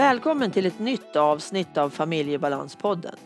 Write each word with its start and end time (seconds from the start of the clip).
Välkommen 0.00 0.50
till 0.50 0.66
ett 0.66 0.78
nytt 0.78 1.16
avsnitt 1.16 1.78
av 1.78 1.90
Familjebalanspodden. 1.90 3.16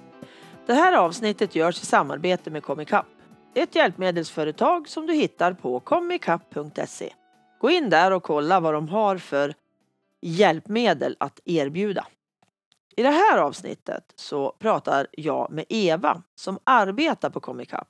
Det 0.67 0.75
här 0.75 0.93
avsnittet 0.93 1.55
görs 1.55 1.83
i 1.83 1.87
samarbete 1.87 2.51
med 2.51 2.63
Comicap. 2.63 3.07
Ett 3.55 3.75
hjälpmedelsföretag 3.75 4.89
som 4.89 5.07
du 5.07 5.15
hittar 5.15 5.53
på 5.53 5.81
comicap.se. 5.81 7.13
Gå 7.61 7.71
in 7.71 7.91
där 7.91 8.11
och 8.11 8.23
kolla 8.23 8.61
vad 8.61 8.75
de 8.75 8.89
har 8.89 9.19
för 9.19 9.55
hjälpmedel 10.23 11.17
att 11.21 11.41
erbjuda. 11.45 12.07
I 12.97 13.03
det 13.03 13.11
här 13.11 13.39
avsnittet 13.39 14.13
så 14.15 14.57
pratar 14.59 15.07
jag 15.13 15.51
med 15.51 15.65
Eva 15.69 16.23
som 16.35 16.59
arbetar 16.65 17.31
på 17.31 17.41
Comicap. 17.41 17.89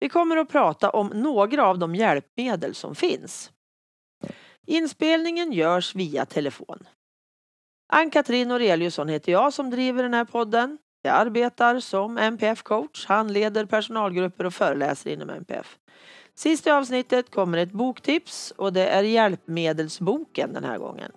Vi 0.00 0.08
kommer 0.08 0.36
att 0.36 0.48
prata 0.48 0.90
om 0.90 1.06
några 1.06 1.66
av 1.66 1.78
de 1.78 1.94
hjälpmedel 1.94 2.74
som 2.74 2.94
finns. 2.94 3.50
Inspelningen 4.66 5.52
görs 5.52 5.94
via 5.94 6.26
telefon. 6.26 6.88
Ann-Katrin 7.88 8.50
Aureliusson 8.50 9.08
heter 9.08 9.32
jag 9.32 9.52
som 9.52 9.70
driver 9.70 10.02
den 10.02 10.14
här 10.14 10.24
podden. 10.24 10.78
Jag 11.02 11.14
arbetar 11.14 11.80
som 11.80 12.18
MPF-coach, 12.18 13.06
handleder 13.06 13.64
personalgrupper 13.64 14.44
och 14.44 14.54
föreläser 14.54 15.10
inom 15.10 15.30
MPF. 15.30 15.76
Sist 16.34 16.66
i 16.66 16.70
avsnittet 16.70 17.30
kommer 17.30 17.58
ett 17.58 17.72
boktips 17.72 18.52
och 18.56 18.72
det 18.72 18.88
är 18.88 19.02
hjälpmedelsboken 19.02 20.52
den 20.52 20.64
här 20.64 20.78
gången. 20.78 21.12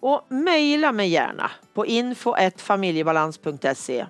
Och 0.00 0.26
mejla 0.28 0.92
mig 0.92 1.08
gärna 1.08 1.50
på 1.74 1.86
info.familjebalans.se 1.86 4.06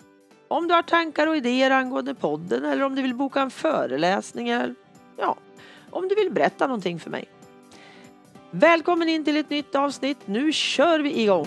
om 0.48 0.69
du 0.69 0.75
har 0.75 0.82
tankar 0.82 1.27
och 1.27 1.36
idéer 1.36 1.70
angående 1.70 2.14
podden 2.14 2.64
eller 2.64 2.82
om 2.82 2.94
du 2.94 3.02
vill 3.02 3.14
boka 3.14 3.41
en 3.41 3.50
föreläsning 3.50 4.48
eller 4.48 4.75
ja, 5.16 5.36
om 5.91 6.08
du 6.08 6.14
vill 6.14 6.32
berätta 6.32 6.66
någonting 6.66 7.00
för 7.00 7.10
mig. 7.10 7.28
Välkommen 8.56 9.08
in 9.08 9.24
till 9.24 9.36
ett 9.36 9.50
nytt 9.50 9.74
avsnitt. 9.74 10.19
Nu 10.24 10.52
kör 10.52 11.00
vi 11.00 11.22
igång! 11.22 11.47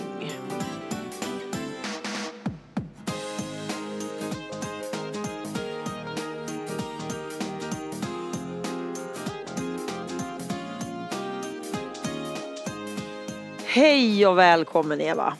Hej 13.64 14.26
och 14.26 14.38
välkommen 14.38 15.00
Eva! 15.00 15.34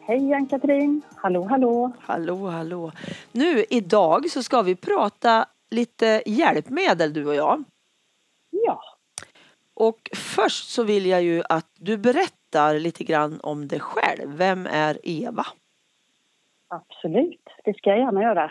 Hej 0.00 0.34
Ann-Katrin! 0.34 1.02
Hallå, 1.16 1.44
hallå! 1.44 1.92
Hallå, 2.00 2.46
hallå! 2.46 2.92
Nu 3.32 3.64
idag 3.70 4.30
så 4.30 4.42
ska 4.42 4.62
vi 4.62 4.76
prata 4.76 5.46
lite 5.70 6.22
hjälpmedel 6.26 7.12
du 7.12 7.26
och 7.26 7.34
jag. 7.34 7.64
Och 9.80 10.10
först 10.14 10.68
så 10.68 10.84
vill 10.84 11.06
jag 11.06 11.22
ju 11.22 11.42
att 11.48 11.70
du 11.78 11.96
berättar 11.96 12.78
lite 12.78 13.04
grann 13.04 13.40
om 13.42 13.68
dig 13.68 13.80
själv. 13.80 14.36
Vem 14.36 14.66
är 14.66 14.98
Eva? 15.02 15.46
absolut. 16.68 17.48
Det 17.64 17.76
ska 17.76 17.90
jag 17.90 17.98
gärna 17.98 18.22
göra. 18.22 18.50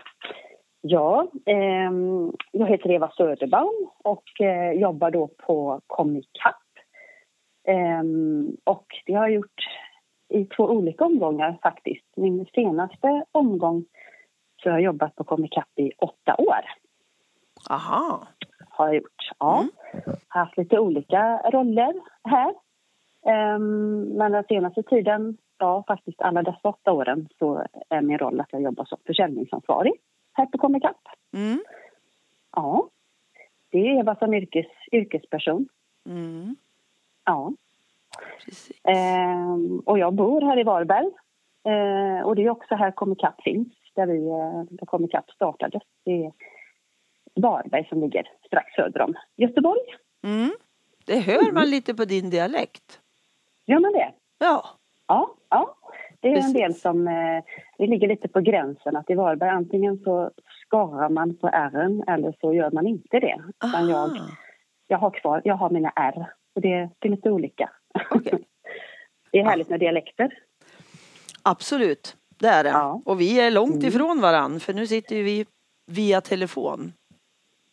Ja, 0.82 1.28
ehm, 1.46 2.32
jag 2.52 2.68
heter 2.68 2.92
Eva 2.92 3.12
Söderbaum 3.18 3.90
och 4.04 4.42
eh, 4.42 4.72
jobbar 4.72 5.12
då 5.12 5.28
på 5.28 5.82
Comicap. 5.88 6.56
Ehm, 7.68 8.58
och 8.64 8.86
det 9.06 9.14
har 9.14 9.28
jag 9.28 9.36
gjort 9.36 9.62
i 10.30 10.46
två 10.46 10.64
olika 10.64 11.06
omgångar 11.06 11.58
faktiskt. 11.62 12.06
Min 12.16 12.46
senaste 12.46 13.24
omgång 13.32 13.86
så 14.64 14.70
har 14.70 14.78
jag 14.78 14.86
jobbat 14.86 15.16
på 15.16 15.24
Comicap 15.24 15.70
i 15.76 15.92
åtta 15.98 16.36
år. 16.38 16.62
Aha. 17.70 18.28
har 18.70 18.86
jag 18.86 18.96
gjort. 18.96 19.30
Ja. 19.40 19.66
Har 20.06 20.17
haft 20.38 20.58
lite 20.58 20.80
olika 20.80 21.38
roller 21.38 21.94
här. 22.24 22.54
Ehm, 23.26 24.04
men 24.04 24.32
den 24.32 24.44
senaste 24.44 24.84
tiden, 24.84 25.38
ja 25.58 25.84
faktiskt 25.88 26.22
alla 26.22 26.44
dessa 26.44 26.70
åtta 26.70 26.92
åren, 26.92 27.28
så 27.40 27.66
är 27.90 28.02
min 28.02 28.18
roll 28.18 28.40
att 28.40 28.54
jag 28.54 28.62
jobbar 28.62 28.86
som 28.86 28.98
försäljningsansvarig 29.06 29.94
här 30.34 30.46
på 30.46 30.58
Comicap. 30.58 30.98
Mm. 31.34 31.60
Ja. 32.56 32.90
Det 33.72 33.78
är 33.78 34.00
Eva 34.00 34.16
som 34.16 34.34
yrkes, 34.34 34.68
yrkesperson. 34.92 35.68
Mm. 36.06 36.56
Ja. 37.26 37.54
Ehm, 38.84 39.80
och 39.80 40.00
jag 40.00 40.14
bor 40.14 40.42
här 40.42 40.60
i 40.60 40.64
Varberg. 40.64 41.12
Ehm, 41.64 42.26
och 42.26 42.36
det 42.36 42.46
är 42.46 42.50
också 42.50 42.76
här 42.76 42.92
Comicap 42.92 43.42
finns, 43.44 43.74
där, 43.96 44.06
vi, 44.06 44.28
eh, 44.28 44.64
där 44.70 44.86
Comicap 44.86 45.32
startades. 45.32 45.84
Det 46.04 46.26
är 46.26 46.32
Varberg 47.36 47.88
som 47.90 48.02
ligger 48.02 48.30
strax 48.46 48.74
söder 48.76 49.02
om 49.02 49.14
Göteborg. 49.36 49.82
Mm. 50.28 50.52
Det 51.06 51.20
hör 51.20 51.52
man 51.52 51.70
lite 51.70 51.94
på 51.96 52.06
din 52.06 52.30
dialekt. 52.30 53.00
Gör 53.66 53.80
man 53.80 53.92
det? 53.94 54.12
Ja. 54.38 54.66
Ja, 55.08 55.30
ja. 55.50 55.76
Det 56.20 56.28
är 56.28 56.36
Precis. 56.36 56.56
en 56.56 56.62
del 56.62 56.76
som 56.76 57.08
eh, 57.08 57.44
det 57.78 57.88
ligger 57.88 58.08
lite 58.08 58.28
på 58.28 58.40
gränsen 58.42 58.96
att 58.96 59.10
i 59.10 59.14
Varberg 59.16 59.50
antingen 59.50 59.98
så 60.04 60.32
skarar 60.66 61.10
man 61.10 61.36
på 61.36 61.48
r 61.48 62.04
eller 62.08 62.36
så 62.42 62.54
gör 62.54 62.72
man 62.72 62.88
inte 62.88 63.20
det. 63.20 63.42
Utan 63.66 63.90
jag, 63.90 64.10
Aha. 64.18 64.28
jag 64.88 64.98
har 64.98 65.12
kvar, 65.12 65.42
jag 65.46 65.56
har 65.56 65.70
mina 65.70 65.90
r. 65.96 66.26
Och 66.56 66.62
det, 66.62 66.90
det 67.00 67.08
är 67.08 67.10
lite 67.10 67.32
olika. 67.32 67.70
Okej. 68.12 68.40
det 69.32 69.40
är 69.40 69.44
härligt 69.44 69.70
med 69.70 69.80
dialekter. 69.80 70.34
Absolut, 71.44 72.16
det 72.38 72.48
är 72.48 72.64
det. 72.64 72.70
Ja. 72.70 73.02
Och 73.06 73.22
vi 73.22 73.40
är 73.40 73.52
långt 73.52 73.76
Mm. 73.76 73.88
ifrån 73.88 74.22
varann 74.22 74.60
för 74.60 74.74
nu 74.74 74.88
sitter 74.88 75.16
vi 75.16 75.46
via 75.86 76.22
telefon. 76.22 76.94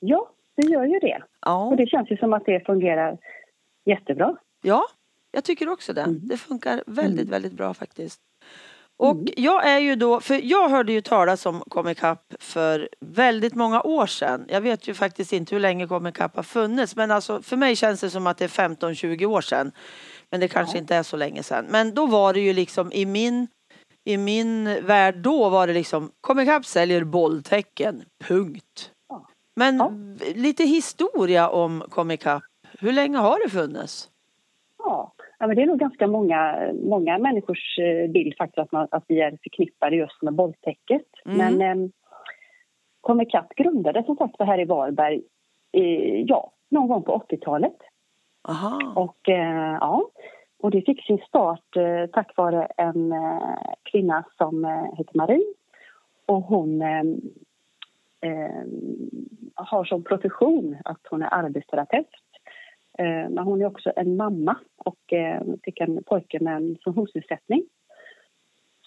Ja, 0.01 0.31
det 0.57 0.67
gör 0.67 0.85
ju 0.85 0.99
det. 0.99 1.23
Ja, 1.41 1.65
Och 1.67 1.77
det 1.77 1.87
känns 1.87 2.11
ju 2.11 2.17
som 2.17 2.33
att 2.33 2.47
det 2.47 2.67
fungerar 2.67 3.19
jättebra. 3.87 4.37
ja 4.63 4.85
jag 5.33 5.45
tycker 5.45 5.69
också 5.69 5.93
det. 5.93 6.03
Mm. 6.03 6.21
Det 6.23 6.37
funkar 6.37 6.83
väldigt, 6.87 7.29
väldigt 7.29 7.53
bra 7.53 7.75
faktiskt. 7.75 8.21
Och 8.97 9.17
jag 9.37 9.67
är 9.69 9.79
ju 9.79 9.97
då, 9.97 10.21
för 10.21 10.41
jag 10.43 10.69
hörde 10.69 10.93
ju 10.93 11.01
talas 11.01 11.47
om 11.47 11.61
Comicap 11.69 12.35
för 12.39 12.89
väldigt 13.01 13.55
många 13.55 13.83
år 13.83 14.07
sedan. 14.07 14.45
Jag 14.49 14.61
vet 14.61 14.89
ju 14.89 14.95
faktiskt 14.95 15.33
inte 15.33 15.55
hur 15.55 15.61
länge 15.61 15.87
Comicap 15.87 16.37
har 16.37 16.43
funnits 16.43 16.97
men 16.97 17.11
alltså 17.11 17.43
för 17.43 17.57
mig 17.57 17.77
känns 17.77 18.01
det 18.01 18.11
som 18.11 18.27
att 18.27 18.39
det 18.39 18.45
är 18.45 18.49
15-20 18.69 19.25
år 19.27 19.41
sedan. 19.41 19.73
Men 20.31 20.41
det 20.41 20.49
kanske 20.49 20.77
Ja. 20.77 20.81
inte 20.81 20.95
är 20.97 21.03
så 21.03 21.17
länge 21.17 21.43
sedan. 21.43 21.67
Men 21.71 21.95
då 21.95 22.07
var 22.07 22.33
det 22.35 22.41
ju 22.41 22.53
liksom 22.53 22.93
i 22.93 23.07
min, 23.07 23.47
i 24.05 24.17
min 24.17 24.65
värld 24.87 25.17
då 25.19 25.49
var 25.49 25.67
det 25.67 25.73
liksom 25.73 26.11
Comicap 26.21 26.67
säljer 26.67 27.05
bolltecken, 27.05 28.03
punkt. 28.25 28.91
Men 29.55 29.77
Ja. 29.77 29.93
lite 30.35 30.63
historia 30.65 31.49
om 31.49 31.83
Comicap. 31.89 32.43
Hur 32.81 32.93
länge 32.93 33.19
har 33.19 33.45
det 33.45 33.51
funnits? 33.51 34.11
Ja, 34.79 35.13
ja 35.39 35.47
men 35.47 35.57
det 35.57 35.63
är 35.63 35.67
nog 35.67 35.79
ganska 35.79 36.07
många, 36.07 36.71
många 36.73 37.19
människors 37.19 37.79
eh, 37.79 38.11
bild 38.11 38.37
faktiskt 38.39 38.59
att, 38.59 38.73
man, 38.73 38.89
att 38.91 39.05
vi 39.09 39.21
är 39.21 39.39
förknippade 39.43 39.97
just 39.97 40.23
med 40.23 40.35
bolltäcket. 40.35 41.07
Mm. 41.27 41.37
Men 41.57 41.85
eh, 41.85 41.91
Comicap 43.01 43.55
grundades 43.55 44.07
som 44.07 44.17
sagt 44.17 44.35
här 44.39 44.61
i 44.61 44.65
Varberg 44.65 45.23
eh, 45.73 46.21
ja, 46.21 46.53
någon 46.69 46.89
gång 46.89 47.03
på 47.03 47.23
80-talet. 47.31 47.77
Aha. 48.49 48.93
Och, 48.97 49.29
eh, 49.29 49.77
ja, 49.81 50.03
och 50.59 50.71
det 50.71 50.83
fick 50.83 51.07
sin 51.07 51.19
start 51.19 51.77
eh, 51.77 52.07
tack 52.13 52.37
vare 52.37 52.67
en 52.77 53.13
eh, 53.13 53.57
kvinna 53.83 54.25
som 54.39 54.65
eh, 54.65 54.95
heter 54.97 55.17
Marie. 55.17 55.55
Och 56.27 56.43
hon 56.43 56.83
eh, 58.25 58.65
har 59.55 59.85
som 59.85 60.05
profession 60.05 60.77
att 60.85 61.01
hon 61.11 61.23
är 61.23 61.35
arbetsterapeut. 61.35 62.09
Eh, 62.99 63.29
men 63.31 63.39
hon 63.39 63.63
är 63.63 63.67
också 63.67 63.93
en 63.97 64.17
mamma 64.17 64.57
och 64.77 65.13
eh, 65.13 65.43
fick 65.63 65.81
en 65.81 66.05
pojke 66.05 66.41
med 66.41 66.57
en 66.57 66.77
funktionsnedsättning. 66.85 67.65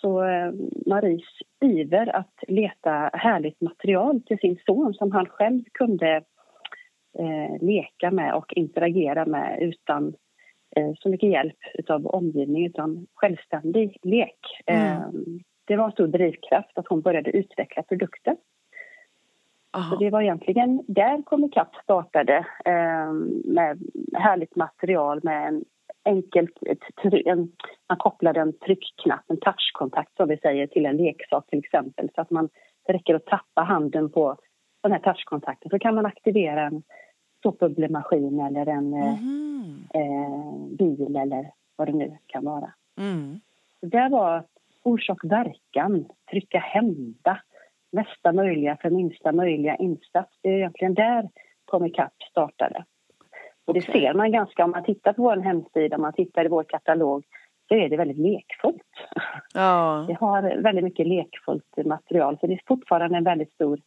Så 0.01 0.23
eh, 0.23 0.51
Maries 0.85 1.25
iver 1.61 2.15
att 2.15 2.43
leta 2.47 3.09
härligt 3.13 3.61
material 3.61 4.21
till 4.21 4.37
sin 4.37 4.57
son 4.65 4.93
som 4.93 5.11
han 5.11 5.25
själv 5.25 5.63
kunde 5.71 6.15
eh, 7.19 7.61
leka 7.61 8.11
med 8.11 8.33
och 8.33 8.53
interagera 8.53 9.25
med 9.25 9.61
utan 9.61 10.13
eh, 10.75 10.91
så 10.99 11.09
mycket 11.09 11.29
hjälp 11.29 11.89
av 11.89 12.07
omgivningen, 12.07 12.69
utan 12.69 13.07
självständig 13.13 13.97
lek. 14.03 14.39
Mm. 14.65 14.81
Eh, 14.81 15.07
det 15.65 15.75
var 15.75 15.85
en 15.85 15.91
stor 15.91 16.07
drivkraft 16.07 16.77
att 16.77 16.87
hon 16.87 17.01
började 17.01 17.29
utveckla 17.29 17.83
produkter. 17.83 18.37
Så 19.71 19.77
Aha. 19.79 19.95
det 19.95 20.09
var 20.09 20.21
egentligen 20.21 20.83
där 20.87 21.21
Comicap 21.21 21.75
startade 21.83 22.37
eh, 22.65 23.11
med 23.45 23.79
härligt 24.13 24.55
material 24.55 25.19
med 25.23 25.63
en 26.03 26.23
try- 27.03 27.23
en, 27.29 27.51
man 27.89 27.97
kopplade 27.97 28.39
en 28.41 28.53
tryckknapp, 28.53 29.23
en 29.27 29.39
touchkontakt 29.39 30.15
som 30.15 30.29
vi 30.29 30.37
säger, 30.37 30.67
till 30.67 30.85
en 30.85 30.97
leksak 30.97 31.47
till 31.47 31.59
exempel. 31.59 32.09
Så 32.15 32.21
att 32.21 32.31
man, 32.31 32.49
det 32.87 32.93
räcker 32.93 33.15
att 33.15 33.25
tappa 33.25 33.61
handen 33.61 34.09
på 34.09 34.37
den 34.83 34.91
här 34.91 34.99
touchkontakten 34.99 35.69
så 35.69 35.79
kan 35.79 35.95
man 35.95 36.05
aktivera 36.05 36.61
en 36.61 36.83
såpbubblemaskin 37.43 38.39
eller 38.39 38.65
en 38.67 38.89
Mhm. 38.89 39.87
eh, 39.93 40.77
bil 40.77 41.15
eller 41.15 41.51
vad 41.75 41.87
det 41.87 41.93
nu 41.93 42.17
kan 42.27 42.45
vara. 42.45 42.73
Mm. 42.99 43.39
Så 43.79 43.85
det 43.85 44.09
var 44.11 44.43
orsak 44.83 45.23
verkan, 45.23 46.05
trycka 46.31 46.59
hända, 46.59 47.39
mesta 47.91 48.31
möjliga 48.33 48.77
för 48.81 48.89
minsta 48.89 49.31
möjliga 49.31 49.75
insats. 49.75 50.39
Det 50.41 50.49
är 50.49 50.57
egentligen 50.57 50.93
där 50.93 51.29
Comicap 51.65 52.13
startade. 52.31 52.85
Och 53.65 53.73
det 53.73 53.81
ser 53.81 54.13
man 54.13 54.31
ganska 54.31 54.65
om 54.65 54.71
man 54.71 54.83
tittar 54.83 55.13
på 55.13 55.21
vår 55.21 55.37
hemsida, 55.37 55.95
om 55.95 56.01
man 56.01 56.13
tittar 56.13 56.45
i 56.45 56.47
vår 56.47 56.63
katalog 56.63 57.25
så 57.67 57.75
är 57.75 57.89
det 57.89 57.97
väldigt 57.97 58.17
lekfullt. 58.17 58.81
Ja. 59.53 60.05
Vi 60.07 60.13
har 60.13 60.61
väldigt 60.61 60.83
mycket 60.83 61.07
lekfullt 61.07 61.85
material 61.85 62.37
så 62.39 62.47
det 62.47 62.53
är 62.53 62.61
fortfarande 62.67 63.17
en 63.17 63.23
väldigt 63.23 63.53
stor 63.53 63.79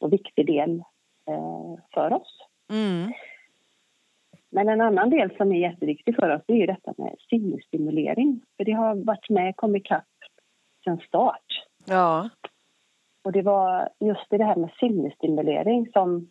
och 0.00 0.12
viktig 0.12 0.46
del 0.46 0.82
eh, 1.28 1.84
för 1.94 2.12
oss. 2.12 2.38
Mm. 2.70 3.12
Men 4.50 4.68
en 4.68 4.80
annan 4.80 5.10
del 5.10 5.36
som 5.36 5.52
är 5.52 5.60
jätteviktig 5.60 6.16
för 6.16 6.34
oss 6.34 6.42
är 6.46 6.54
ju 6.54 6.66
detta 6.66 6.94
med 6.96 7.16
sinnesstimulering. 7.30 8.40
För 8.56 8.64
det 8.64 8.72
har 8.72 8.94
varit 8.94 9.30
med, 9.30 9.56
kommit 9.56 9.80
ikapp 9.80 10.04
sedan 10.84 10.98
start. 11.06 11.66
Ja. 11.84 12.28
Och 13.24 13.32
det 13.32 13.42
var 13.42 13.88
just 14.00 14.32
i 14.32 14.38
det 14.38 14.44
här 14.44 14.56
med 14.56 14.70
sinnesstimulering 14.80 15.88
som 15.92 16.30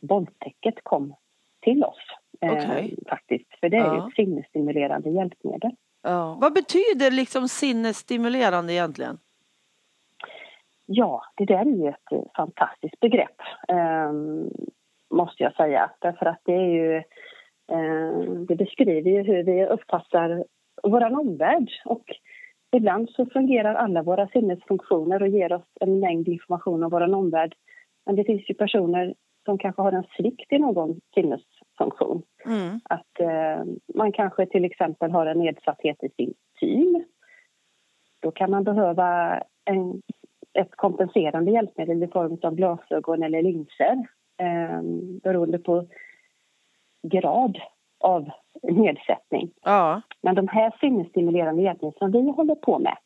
bolltäcket 0.00 0.74
kom 0.82 1.14
till 1.62 1.84
oss. 1.84 1.98
eh, 2.40 2.52
Okej. 2.52 2.94
faktiskt. 3.08 3.54
För 3.60 3.68
det 3.68 3.76
är 3.76 3.92
ju 3.92 3.96
Ja. 3.98 4.08
ett 4.08 4.14
sinnesstimulerande 4.14 5.10
hjälpmedel. 5.10 5.70
ja. 6.02 6.38
Vad 6.40 6.52
betyder 6.54 7.10
liksom 7.10 7.48
sinnesstimulerande 7.48 8.72
egentligen? 8.72 9.18
Ja, 10.86 11.22
det 11.36 11.44
där 11.44 11.60
är 11.60 11.64
ju 11.84 11.88
ett 11.88 12.12
eh, 12.12 12.22
fantastiskt 12.36 13.00
begrepp, 13.00 13.40
ehm, 13.68 14.50
måste 15.10 15.42
jag 15.42 15.54
säga. 15.54 15.90
Därför 15.98 16.26
att 16.26 16.40
det 16.44 16.54
är 16.54 16.68
ju... 16.68 16.96
Eh, 17.72 18.30
det 18.48 18.56
beskriver 18.56 19.10
ju 19.10 19.22
hur 19.22 19.42
vi 19.42 19.66
uppfattar 19.66 20.44
vår 20.82 21.04
omvärld. 21.20 21.70
Och 21.84 22.04
ibland 22.74 23.10
så 23.10 23.26
fungerar 23.26 23.74
alla 23.74 24.02
våra 24.02 24.28
sinnesfunktioner 24.28 25.22
och 25.22 25.28
ger 25.28 25.52
oss 25.52 25.68
en 25.80 26.00
mängd 26.00 26.28
information 26.28 26.82
om 26.82 26.90
vår 26.90 27.14
omvärld. 27.14 27.54
Men 28.06 28.16
det 28.16 28.24
finns 28.24 28.50
ju 28.50 28.54
personer 28.54 29.14
som 29.44 29.58
kanske 29.58 29.82
har 29.82 29.92
en 29.92 30.04
svikt 30.16 30.52
i 30.52 30.58
någon 30.58 31.00
sinnesfunktion. 31.14 32.22
Mm. 32.46 32.80
Att 32.84 33.20
eh, 33.20 33.64
man 33.94 34.12
kanske 34.12 34.46
till 34.46 34.64
exempel 34.64 35.10
har 35.10 35.26
en 35.26 35.38
nedsatthet 35.38 36.04
i 36.04 36.08
sin 36.08 36.34
syn. 36.60 37.04
Då 38.20 38.30
kan 38.30 38.50
man 38.50 38.64
behöva 38.64 39.40
en, 39.64 40.02
ett 40.52 40.76
kompenserande 40.76 41.50
hjälpmedel 41.50 42.02
i 42.02 42.08
form 42.08 42.38
av 42.42 42.54
glasögon 42.54 43.22
eller 43.22 43.42
linser 43.42 44.06
eh, 44.38 44.82
beroende 45.22 45.58
på 45.58 45.86
grad 47.02 47.58
av 48.04 48.30
nedsättning. 48.62 49.50
Ja. 49.62 50.00
Men 50.22 50.34
de 50.34 50.48
här 50.48 50.74
sinnesstimulerande 50.80 51.62
hjälpmedel 51.62 51.98
som 51.98 52.10
vi 52.10 52.30
håller 52.30 52.54
på 52.54 52.78
med 52.78 52.96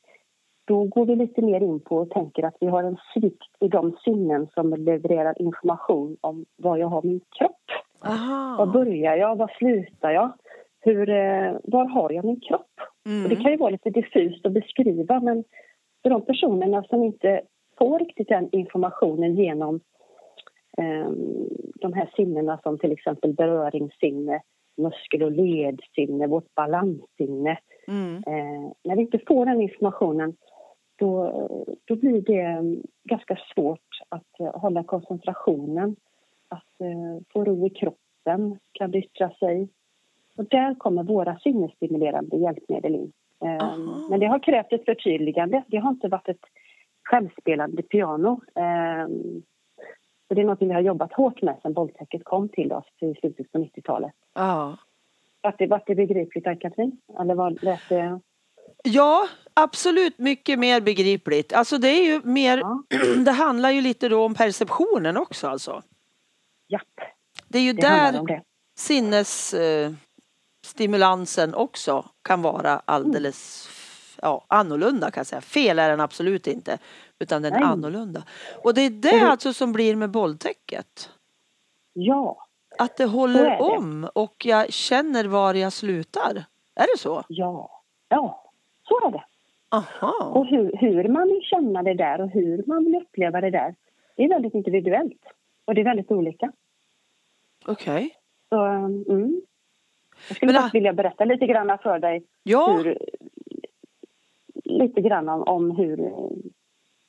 då 0.65 0.85
går 0.85 1.07
vi 1.07 1.17
lite 1.17 1.43
mer 1.43 1.61
in 1.61 1.81
på 1.81 1.97
och 1.97 2.11
tänker 2.11 2.43
att 2.43 2.57
vi 2.61 2.67
har 2.67 2.83
en 2.83 2.97
svikt 3.15 3.55
i 3.61 3.69
de 3.69 3.97
sinnen 4.05 4.47
som 4.55 4.75
levererar 4.75 5.43
information 5.43 6.17
om 6.21 6.45
var 6.57 6.77
jag 6.77 6.89
har 6.89 7.03
min 7.03 7.21
kropp. 7.39 7.65
Var 8.01 8.11
Aha. 8.11 8.67
börjar 8.67 9.17
jag? 9.17 9.37
Var 9.37 9.51
slutar 9.59 10.11
jag? 10.11 10.33
Hur, 10.81 11.09
eh, 11.11 11.53
var 11.65 11.85
har 11.89 12.13
jag 12.13 12.25
min 12.25 12.41
kropp? 12.41 12.71
Och 13.05 13.29
det 13.29 13.35
Mm. 13.35 13.43
kan 13.43 13.51
ju 13.51 13.57
vara 13.57 13.71
lite 13.71 13.91
diffust 13.91 14.47
att 14.47 14.53
beskriva 14.53 15.21
men 15.21 15.45
för 16.03 16.11
de 16.11 16.23
personerna 16.23 16.83
som 16.83 17.03
inte 17.03 17.41
får 17.79 17.99
riktigt 17.99 18.29
den 18.29 18.49
informationen 18.53 19.35
genom 19.35 19.81
eh, 20.79 21.11
de 21.81 21.93
här 21.93 22.11
sinnena 22.17 22.59
som 22.63 22.79
till 22.79 22.93
exempel 22.93 23.35
beröringssinne, 23.35 24.41
muskel 24.79 25.23
och 25.23 25.33
ledsinne, 25.33 26.27
vårt 26.27 26.55
balanssinne. 26.55 27.59
Mm. 27.89 28.15
Eh, 28.15 28.73
när 28.85 28.97
vi 28.97 29.03
inte 29.03 29.21
får 29.27 29.47
den 29.47 29.61
informationen 29.61 30.37
då, 30.99 31.33
då 31.85 31.97
blir 31.97 32.21
det 32.21 32.41
eh, 32.41 32.63
ganska 33.05 33.39
svårt 33.55 34.01
att 34.09 34.41
eh, 34.41 34.61
hålla 34.61 34.85
koncentrationen, 34.85 35.97
att 36.49 36.81
eh, 36.81 37.23
få 37.33 37.45
ro 37.45 37.67
i 37.67 37.71
kroppen, 37.71 38.59
kan 38.73 38.95
yttra 38.95 39.31
sig. 39.31 39.69
Och 40.37 40.45
där 40.45 40.75
kommer 40.75 41.03
våra 41.03 41.39
sinnesstimulerande 41.39 42.37
hjälpmedel 42.37 42.95
in. 42.95 43.13
Eh, 43.45 43.77
men 44.11 44.21
det 44.21 44.27
har 44.27 44.39
krävt 44.39 44.73
ett 44.73 44.85
förtydligande. 44.85 45.63
Det 45.67 45.77
har 45.77 45.91
inte 45.91 46.09
varit 46.09 46.29
ett 46.29 46.45
självspelande 47.05 47.83
piano. 47.83 48.41
Så 50.29 50.35
det 50.35 50.41
är 50.41 50.45
något 50.45 50.63
vi 50.63 50.73
har 50.73 50.81
jobbat 50.81 51.13
hårt 51.13 51.43
med 51.43 51.59
sedan 51.63 51.73
bolltäcket 51.73 52.25
kom 52.25 52.49
till 52.49 52.73
oss 52.73 52.85
i 53.01 53.15
slutet 53.21 53.53
på 53.53 53.59
90-talet. 53.59 54.13
Ja. 54.35 54.77
Vart 55.41 55.59
det, 55.59 55.67
vart 55.67 55.87
det 55.87 55.95
begripligt, 55.95 56.47
Ann-Katrin? 56.47 57.01
Eller 57.21 57.35
vad 57.35 57.63
lät 57.63 57.81
det? 57.89 58.21
Ja, 58.85 59.29
absolut 59.55 60.19
mycket 60.19 60.59
mer 60.59 60.81
begripligt. 60.81 61.53
Alltså 61.53 61.79
det 61.79 61.89
är 61.89 62.05
ju 62.05 62.21
mer, 62.25 62.59
Ja. 62.59 62.83
det 63.25 63.31
handlar 63.31 63.71
ju 63.71 63.81
lite 63.81 64.09
då 64.09 64.25
om 64.25 64.35
perceptionen 64.35 65.17
också 65.17 65.49
alltså. 65.49 65.83
Japp, 66.69 66.83
Det 67.49 67.59
är 67.59 67.63
ju 67.63 67.73
det 67.73 67.83
där 67.83 68.43
sinnesstimulansen 68.79 71.55
eh, 71.55 71.61
också 71.61 72.05
kan 72.23 72.43
vara 72.43 72.83
alldeles 72.85 73.67
f- 73.71 74.19
ja, 74.23 74.45
annorlunda 74.49 75.11
kan 75.11 75.21
jag 75.21 75.27
säga. 75.27 75.41
Fel 75.41 75.79
är 75.79 75.91
den 75.91 76.01
absolut 76.01 76.47
inte, 76.47 76.79
utan 77.19 77.43
den 77.43 77.53
är 77.53 77.61
Nej. 77.61 77.69
annorlunda. 77.69 78.23
Och 78.65 78.75
det 78.75 78.81
är 78.81 78.91
det 78.91 79.11
det- 79.11 79.21
alltså 79.31 79.53
som 79.53 79.73
blir 79.73 79.97
med 79.97 80.11
bolltäcket. 80.11 81.11
Ja, 81.93 82.47
Att 82.79 82.97
det 82.97 83.05
håller 83.05 83.45
det. 83.51 83.59
om 83.59 84.09
och 84.15 84.47
jag 84.47 84.73
känner 84.73 85.25
var 85.25 85.55
jag 85.55 85.73
slutar. 85.73 86.45
Är 86.75 86.87
det 86.95 86.99
så? 86.99 87.23
ja, 87.29 87.83
ja, 88.09 88.51
så 88.89 89.07
är 89.07 89.11
det. 89.11 89.25
Aha, 89.71 90.33
Och 90.35 90.47
hur, 90.47 90.77
hur 90.77 91.09
man 91.09 91.29
vill 91.29 91.43
känna 91.43 91.83
det 91.83 91.95
där 91.95 92.21
och 92.21 92.31
hur 92.31 92.65
man 92.67 92.85
vill 92.85 92.95
uppleva 92.97 93.41
det 93.41 93.51
där, 93.51 93.75
det 94.17 94.25
är 94.25 94.29
väldigt 94.29 94.55
individuellt. 94.55 95.23
Och 95.65 95.75
det 95.75 95.81
är 95.81 95.85
väldigt 95.85 96.11
olika. 96.11 96.53
okej. 97.67 98.11
Så, 98.49 98.63
mm. 98.65 99.41
Jag 100.29 100.37
skulle 100.37 100.53
Men, 100.53 100.63
faktiskt 100.63 100.75
vilja 100.75 100.93
berätta 100.93 101.25
lite 101.25 101.47
grann 101.47 101.79
för 101.83 101.99
dig 101.99 102.23
Ja, 102.43 102.73
hur, 102.77 102.99
lite 104.65 105.01
grann 105.01 105.29
om, 105.29 105.43
om 105.43 105.71
hur, 105.71 106.13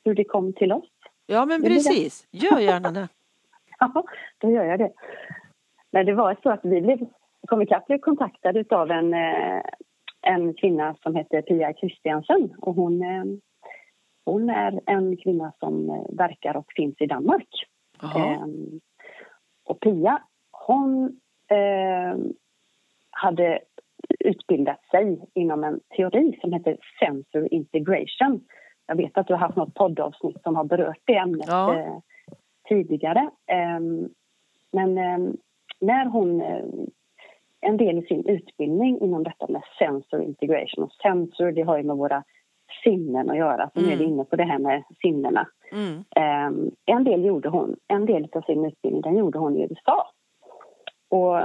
hur 0.10 0.16
det 0.16 0.24
kom 0.24 0.54
till 0.54 0.72
oss. 0.72 0.90
ja 1.26 1.46
men 1.46 1.62
precis. 1.62 2.28
Gör 2.32 2.60
gärna 2.60 2.92
det. 2.92 3.08
Ja, 3.82 4.04
då 4.38 4.52
gör 4.52 4.64
jag 4.64 4.80
det. 4.80 4.92
Men 5.92 6.06
det 6.06 6.14
var 6.14 6.38
så 6.44 6.50
att 6.50 6.60
vi 6.64 6.82
blev, 6.82 6.98
kom 7.48 7.62
ikapp 7.62 7.88
blev 7.88 8.00
kontaktade 8.00 8.66
av 8.70 8.92
en, 8.92 9.14
eh, 9.14 9.62
en 10.22 10.54
kvinna 10.54 10.96
som 11.04 11.16
heter 11.16 11.42
Pia 11.42 11.74
Christiansen. 11.74 12.56
Och 12.58 12.76
hon, 12.76 13.02
eh, 13.02 13.24
hon 14.26 14.50
är 14.50 14.80
en 14.86 15.18
kvinna 15.18 15.54
som 15.60 15.90
eh, 15.90 16.18
verkar 16.18 16.58
och 16.58 16.66
finns 16.76 16.96
i 17.02 17.06
Danmark. 17.06 17.48
Ehm, 18.16 18.80
och 19.66 19.80
Pia, 19.80 20.22
hon 20.52 21.20
ehm, 21.52 22.34
hade 23.10 23.60
utbildat 24.20 24.86
sig 24.92 25.20
inom 25.34 25.64
en 25.64 25.80
teori 25.98 26.38
som 26.42 26.54
heter 26.54 26.78
sensor 27.00 27.54
integration. 27.54 28.46
Jag 28.90 28.96
vet 28.96 29.18
att 29.18 29.28
du 29.28 29.34
har 29.34 29.40
haft 29.40 29.56
något 29.58 29.74
poddavsnitt 29.74 30.42
som 30.44 30.56
har 30.56 30.64
berört 30.64 31.00
det 31.06 31.16
ämnet 31.18 31.48
Ja. 31.48 31.80
eh, 31.80 31.94
tidigare. 32.70 33.30
Ehm, 33.48 34.10
men 34.72 34.98
ehm, 34.98 35.38
när 35.80 36.06
hon... 36.06 36.42
eh, 36.42 36.64
en 37.62 37.78
del 37.78 37.98
i 37.98 38.02
sin 38.02 38.26
utbildning 38.26 39.02
inom 39.02 39.24
detta 39.24 39.48
med 39.50 39.62
sensor 39.80 40.22
integration. 40.22 40.84
Och 40.84 40.92
sensor, 40.92 41.52
det 41.52 41.62
har 41.62 41.78
ju 41.78 41.84
med 41.84 41.98
våra 41.98 42.24
sinnen 42.84 43.30
att 43.30 43.38
göra. 43.38 43.70
Så 43.74 43.82
nu 43.82 43.86
är 43.92 43.98
vi 43.98 44.04
Mm. 44.04 44.14
inne 44.14 44.24
på 44.26 44.36
det 44.36 44.44
här 44.44 44.60
med 44.60 44.84
sinnena. 45.02 45.48
Mm. 45.72 46.04
Ehm, 46.16 46.72
en 46.86 47.04
del 47.04 47.26
gjorde 47.26 47.50
hon, 47.50 47.76
en 47.88 48.06
del 48.06 48.28
av 48.34 48.42
sin 48.42 48.66
utbildning 48.66 49.02
den 49.02 49.18
gjorde 49.18 49.40
hon 49.40 49.58
i 49.58 49.62
USA. 49.64 50.08
Och 51.10 51.38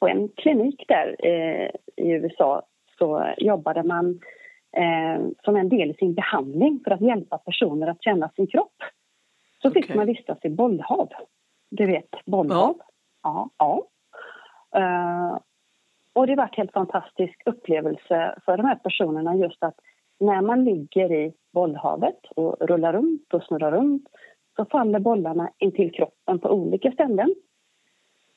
på 0.00 0.08
en 0.08 0.28
klinik 0.28 0.84
där 0.88 1.16
eh, 1.26 1.70
i 1.96 2.10
USA 2.10 2.62
så 2.98 3.24
jobbade 3.38 3.82
man 3.82 4.20
eh, 4.72 5.26
som 5.44 5.56
en 5.56 5.68
del 5.68 5.90
i 5.90 5.94
sin 5.94 6.14
behandling 6.14 6.80
för 6.84 6.90
att 6.90 7.00
hjälpa 7.00 7.38
personer 7.38 7.86
att 7.86 8.02
känna 8.02 8.28
sin 8.28 8.46
kropp. 8.46 8.82
Så 9.62 9.70
fick 9.70 9.94
man 9.94 10.06
vistas 10.06 10.38
i 10.42 10.48
bollhav. 10.48 11.08
Du 11.70 11.86
vet, 11.86 12.24
bollhav. 12.26 12.80
Ja. 13.22 13.50
ja. 13.58 13.86
Eh, 14.74 15.38
och 16.12 16.26
det 16.26 16.36
var 16.36 16.44
en 16.44 16.50
helt 16.52 16.72
fantastisk 16.72 17.42
upplevelse 17.46 18.38
för 18.44 18.56
de 18.56 18.66
här 18.66 18.76
personerna 18.76 19.36
just 19.36 19.62
att 19.62 19.80
när 20.20 20.40
man 20.40 20.64
ligger 20.64 21.12
i 21.12 21.34
bollhavet 21.52 22.18
och 22.36 22.56
rullar 22.60 22.92
runt 22.92 23.34
och 23.34 23.42
snurrar 23.42 23.72
runt 23.72 24.08
så 24.56 24.64
faller 24.64 24.98
bollarna 24.98 25.50
in 25.58 25.72
till 25.72 25.92
kroppen 25.92 26.38
på 26.38 26.48
olika 26.48 26.92
ställen. 26.92 27.34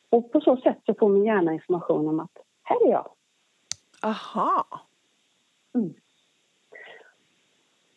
Och 0.10 0.32
på 0.32 0.42
så 0.42 0.58
sätt 0.58 0.78
så 0.86 0.94
får 0.94 1.10
min 1.10 1.26
hjärna 1.26 1.54
information 1.54 2.08
om 2.08 2.20
att 2.20 2.38
här 2.64 2.88
är 2.88 2.92
jag. 2.92 3.10
Aha. 4.04 4.66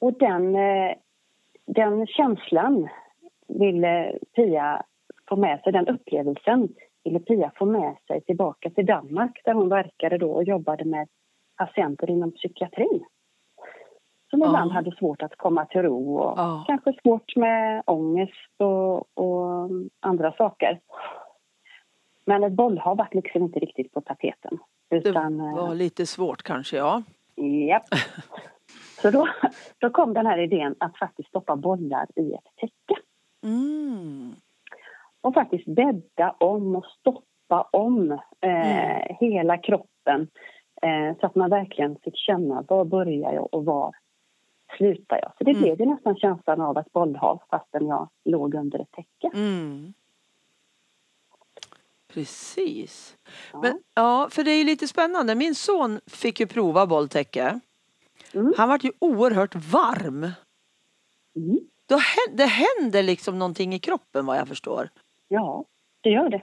Och 0.04 0.12
den, 0.12 0.56
eh, 0.56 0.94
den 1.66 2.06
känslan 2.06 2.88
ville 3.48 4.18
Pia 4.36 4.82
få 5.28 5.36
med 5.36 5.60
sig, 5.60 5.72
den 5.72 5.88
upplevelsen 5.88 6.68
ville 7.04 7.20
Pia 7.20 7.52
få 7.56 7.64
med 7.64 7.96
sig 8.06 8.20
tillbaka 8.20 8.70
till 8.70 8.86
Danmark 8.86 9.40
där 9.44 9.52
hon 9.54 9.68
verkade 9.68 10.18
då 10.18 10.30
och 10.32 10.44
jobbade 10.44 10.84
med 10.84 11.08
patienter 11.56 12.10
inom 12.10 12.32
psykiatrin. 12.32 13.04
Som 14.30 14.40
Ja. 14.40 14.46
ibland 14.46 14.72
hade 14.72 14.96
svårt 14.96 15.22
att 15.22 15.36
komma 15.36 15.64
till 15.66 15.82
ro 15.82 16.18
och 16.18 16.38
Ja. 16.38 16.64
kanske 16.66 16.92
svårt 17.02 17.36
med 17.36 17.82
ångest 17.86 18.50
och, 18.58 19.18
och 19.18 19.70
andra 20.00 20.32
saker. 20.32 20.80
Men 22.24 22.44
ett 22.44 22.52
bollhav 22.52 22.96
var 22.96 23.08
liksom 23.12 23.42
inte 23.42 23.58
riktigt 23.58 23.92
på 23.92 24.00
tapeten. 24.00 24.58
Det 24.88 24.96
Utan, 24.96 25.40
eh, 25.40 25.54
var 25.56 25.74
lite 25.74 26.06
svårt 26.06 26.42
kanske, 26.42 26.76
ja. 26.76 27.02
Japp. 27.68 27.84
Så 29.04 29.10
då, 29.10 29.28
då 29.78 29.90
kom 29.90 30.14
den 30.14 30.26
här 30.26 30.38
idén 30.38 30.74
att 30.78 30.98
faktiskt 30.98 31.28
stoppa 31.28 31.56
bollar 31.56 32.06
i 32.16 32.32
ett 32.34 32.56
täcke. 32.56 33.00
Mm. 33.42 34.34
Och 35.20 35.34
faktiskt 35.34 35.66
bädda 35.66 36.30
om 36.40 36.76
och 36.76 36.84
stoppa 37.00 37.68
om 37.72 38.12
eh, 38.12 38.18
Mm. 38.40 39.16
hela 39.20 39.58
kroppen. 39.58 40.28
Eh, 40.82 41.18
så 41.20 41.26
att 41.26 41.34
man 41.34 41.50
verkligen 41.50 41.96
fick 42.04 42.16
känna 42.16 42.64
var 42.68 42.84
börjar 42.84 43.32
jag 43.32 43.54
och 43.54 43.64
var 43.64 43.92
slutar 44.76 45.18
jag. 45.22 45.32
Så 45.38 45.44
det 45.44 45.50
Mm. 45.50 45.62
blev 45.62 45.80
ju 45.80 45.86
nästan 45.86 46.16
känslan 46.16 46.60
av 46.60 46.78
ett 46.78 46.92
bollhav 46.92 47.42
fastän 47.50 47.86
jag 47.86 48.08
låg 48.24 48.54
under 48.54 48.78
ett 48.80 48.92
täcke. 48.92 49.30
Mm. 49.34 49.94
Precis. 52.14 53.16
Ja. 53.52 53.60
Men, 53.62 53.80
ja, 53.94 54.28
för 54.30 54.44
det 54.44 54.50
är 54.50 54.58
ju 54.58 54.64
lite 54.64 54.88
spännande. 54.88 55.34
Min 55.34 55.54
son 55.54 56.00
fick 56.06 56.40
ju 56.40 56.46
prova 56.46 56.86
bolltäcke. 56.86 57.60
Mm. 58.34 58.54
Han 58.56 58.68
vart 58.68 58.84
ju 58.84 58.90
oerhört 58.98 59.54
varm. 59.54 60.22
Mm. 61.36 61.58
Då 61.88 61.98
det 62.32 62.44
händer 62.46 63.02
liksom 63.02 63.38
någonting 63.38 63.72
i 63.74 63.78
kroppen 63.78 64.26
vad 64.26 64.36
jag 64.36 64.48
förstår. 64.48 64.88
Ja, 65.28 65.64
det 66.00 66.10
gör 66.10 66.28
det. 66.28 66.42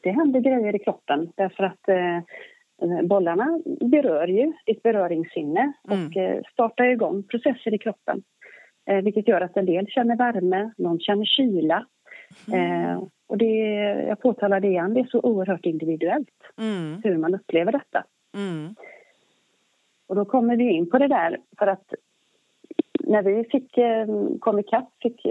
Det 0.00 0.10
händer 0.10 0.40
grejer 0.40 0.76
i 0.76 0.78
kroppen 0.78 1.32
därför 1.36 1.64
att 1.64 1.88
eh, 1.88 3.02
bollarna 3.06 3.60
berör 3.80 4.26
ju 4.28 4.52
ditt 4.66 4.82
beröringssinne 4.82 5.72
Mm. 5.90 6.06
och 6.06 6.16
eh, 6.16 6.42
startar 6.52 6.84
igång 6.84 7.22
processer 7.22 7.74
i 7.74 7.78
kroppen. 7.78 8.22
Eh, 8.86 8.96
vilket 8.96 9.28
gör 9.28 9.40
att 9.40 9.56
en 9.56 9.66
del 9.66 9.86
känner 9.86 10.16
värme, 10.16 10.70
någon 10.78 11.00
känner 11.00 11.24
kyla. 11.24 11.86
Eh, 12.52 13.02
och 13.28 13.38
det, 13.38 13.54
jag 14.08 14.20
påtalar 14.20 14.60
det 14.60 14.68
igen, 14.68 14.94
det 14.94 15.00
är 15.00 15.04
så 15.10 15.20
oerhört 15.20 15.66
individuellt 15.66 16.28
Mm. 16.58 17.00
hur 17.04 17.16
man 17.16 17.34
upplever 17.34 17.72
detta. 17.72 18.04
Och 20.06 20.16
då 20.16 20.24
kommer 20.24 20.56
vi 20.56 20.70
in 20.72 20.90
på 20.90 20.98
det 20.98 21.08
där 21.08 21.38
för 21.58 21.66
att 21.66 21.94
när 23.00 23.22
vi 23.22 23.44
fick, 23.44 23.78
eh, 23.78 24.06
kom 24.40 24.58
ikapp 24.58 24.88
fick 25.02 25.24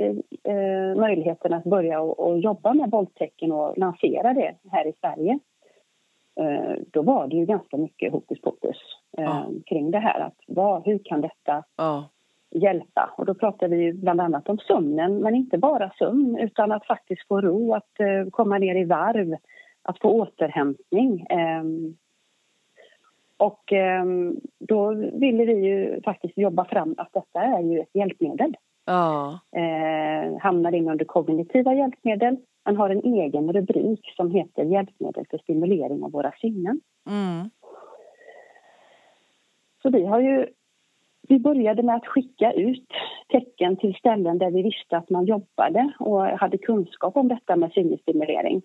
eh, 0.44 0.96
möjligheten 0.96 1.54
att 1.54 1.64
börja 1.64 2.02
och, 2.02 2.20
och 2.20 2.40
jobba 2.40 2.74
med 2.74 2.90
bolltecken 2.90 3.52
och 3.52 3.78
lansera 3.78 4.34
det 4.34 4.56
här 4.72 4.88
i 4.88 4.94
Sverige 5.02 5.40
eh, 6.40 6.76
då 6.92 7.02
var 7.02 7.28
det 7.28 7.36
ju 7.36 7.46
ganska 7.46 7.78
mycket 7.78 8.12
hokus 8.12 8.42
pokus 8.42 8.78
eh, 9.18 9.24
Ja. 9.24 9.46
kring 9.66 9.92
det 9.92 10.00
här. 10.00 10.20
Att 10.20 10.38
vad, 10.48 10.86
hur 10.86 11.00
kan 11.04 11.22
detta 11.22 11.64
Ja. 11.78 12.10
hjälpa? 12.52 13.14
Och 13.18 13.26
då 13.26 13.34
pratar 13.34 13.68
vi 13.68 13.94
bland 13.94 14.22
annat 14.22 14.50
om 14.50 14.58
sömnen, 14.58 15.18
men 15.20 15.36
inte 15.36 15.58
bara 15.58 15.92
sömn 16.00 16.38
utan 16.38 16.72
att 16.72 16.86
faktiskt 16.86 17.28
få 17.28 17.42
ro, 17.42 17.74
att 17.74 18.00
eh, 18.00 18.30
komma 18.32 18.58
ner 18.58 18.76
i 18.76 18.84
varv, 18.86 19.36
att 19.82 20.00
få 20.00 20.10
återhämtning. 20.10 21.26
Och 23.38 23.74
ehm, 23.74 24.36
då 24.60 24.94
ville 24.94 25.46
vi 25.46 25.54
ju 25.54 26.02
faktiskt 26.02 26.38
jobba 26.38 26.66
fram 26.66 26.96
att 26.98 27.14
detta 27.14 27.42
är 27.42 27.62
ju 27.62 27.80
ett 27.80 27.96
hjälpmedel. 27.96 28.56
Ja. 28.86 29.40
Eh, 29.52 30.38
hamnar 30.42 30.76
in 30.76 30.90
under 30.90 31.06
kognitiva 31.06 31.74
hjälpmedel. 31.74 32.38
Man 32.66 32.78
har 32.78 32.90
en 32.90 33.04
egen 33.04 33.54
rubrik 33.54 34.14
som 34.16 34.32
heter 34.32 34.64
Hjälpmedel 34.64 35.26
för 35.30 35.38
stimulering 35.38 36.04
av 36.04 36.12
våra 36.12 36.32
sinnen. 36.32 36.82
Mm. 37.10 37.50
Så 39.82 39.90
vi 39.90 40.06
har 40.06 40.20
ju 40.20 40.48
vi 41.28 41.40
började 41.40 41.84
med 41.84 41.96
att 41.96 42.08
skicka 42.08 42.52
ut 42.52 42.88
tecken 43.28 43.78
till 43.78 43.96
ställen 43.96 44.38
där 44.38 44.52
vi 44.52 44.62
visste 44.62 44.98
att 44.98 45.10
man 45.10 45.26
jobbade 45.26 45.92
och 46.00 46.22
hade 46.22 46.58
kunskap 46.58 47.18
om 47.18 47.28
detta 47.28 47.56
med 47.56 47.72
sinnesstimulering. 47.72 48.62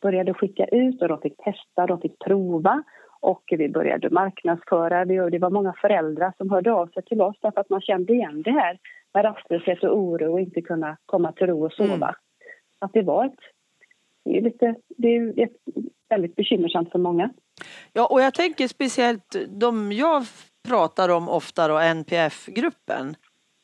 Började 0.00 0.34
skicka 0.34 0.64
ut 0.64 1.02
och 1.02 1.08
de 1.08 1.20
fick 1.20 1.36
testa, 1.36 1.86
de 1.86 2.00
fick 2.00 2.18
prova 2.18 2.82
och 3.22 3.42
vi 3.50 3.68
började 3.68 4.10
marknadsföra. 4.10 5.04
Det 5.04 5.30
det 5.30 5.38
var 5.38 5.50
många 5.50 5.72
föräldrar 5.80 6.32
som 6.36 6.50
hörde 6.50 6.72
av 6.72 6.86
sig 6.86 7.02
till 7.02 7.20
oss 7.20 7.36
därför 7.42 7.60
att 7.60 7.70
man 7.70 7.80
kände 7.80 8.12
igen 8.12 8.42
det 8.42 8.50
här 8.50 8.78
med 9.14 9.24
rastlöshet 9.24 9.84
och 9.84 9.98
oro 9.98 10.32
och 10.32 10.40
inte 10.40 10.60
kunna 10.60 10.96
komma 11.06 11.32
till 11.32 11.46
ro 11.46 11.66
och 11.66 11.72
sova. 11.72 11.94
Mm. 11.94 12.14
Att 12.78 12.92
det 12.92 13.02
var 13.02 13.26
ett, 13.26 13.38
det 14.24 14.38
är 14.38 14.42
lite, 14.42 14.74
det 14.96 15.08
är 15.16 15.44
ett 15.44 15.56
väldigt 16.08 16.36
bekymmersamt 16.36 16.92
för 16.92 16.98
många. 16.98 17.30
Ja, 17.92 18.06
och 18.06 18.20
jag 18.20 18.34
tänker 18.34 18.68
speciellt 18.68 19.36
de 19.48 19.92
jag 19.92 20.22
pratar 20.68 21.08
om 21.08 21.28
ofta 21.28 21.68
då, 21.68 21.78
NPF-gruppen. 21.78 23.14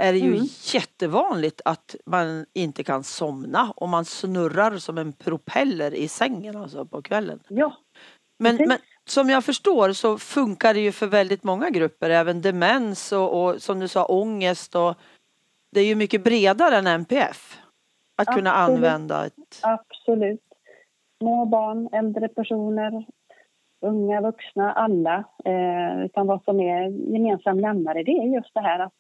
Är 0.03 0.13
det 0.13 0.19
ju 0.19 0.35
Mm. 0.35 0.47
jättevanligt 0.75 1.61
att 1.65 1.97
man 2.07 2.47
inte 2.55 2.85
kan 2.85 3.05
somna 3.05 3.73
och 3.77 3.89
man 3.89 4.05
snurrar 4.05 4.77
som 4.77 4.99
en 4.99 5.13
propeller 5.13 5.95
i 5.95 6.09
sängen 6.09 6.57
alltså 6.57 6.85
på 6.85 7.03
kvällen. 7.03 7.41
Ja, 7.49 7.77
Men, 8.39 8.57
men 8.57 8.79
som 9.11 9.29
jag 9.29 9.45
förstår 9.45 9.93
så 9.93 10.19
funkar 10.19 10.75
det 10.75 10.81
ju 10.81 10.93
för 10.93 11.07
väldigt 11.07 11.45
många 11.45 11.71
grupper, 11.71 12.11
även 12.11 12.43
demens 12.43 13.13
och, 13.13 13.45
och 13.45 13.63
som 13.63 13.81
du 13.81 13.89
sa 13.89 14.05
ångest 14.05 14.75
och 14.75 14.95
det 15.71 15.81
är 15.81 15.87
ju 15.87 15.95
mycket 15.95 16.25
bredare 16.25 16.77
än 16.77 16.87
NPF. 16.87 17.59
Att 18.17 18.27
kunna 18.27 18.51
Absolut. 18.51 18.77
använda 18.77 19.27
ett... 19.27 19.61
Absolut. 19.63 20.41
Små 21.19 21.45
barn, 21.45 21.89
äldre 21.93 22.29
personer, 22.29 23.07
unga 23.81 24.21
vuxna, 24.21 24.73
alla. 24.73 25.25
Eh, 25.45 26.05
utan 26.05 26.27
vad 26.27 26.45
som 26.45 26.61
är 26.61 27.13
gemensam 27.13 27.61
nämnare 27.61 28.03
det 28.03 28.13
är 28.13 28.35
just 28.35 28.55
det 28.55 28.61
här 28.61 28.79
att 28.79 28.93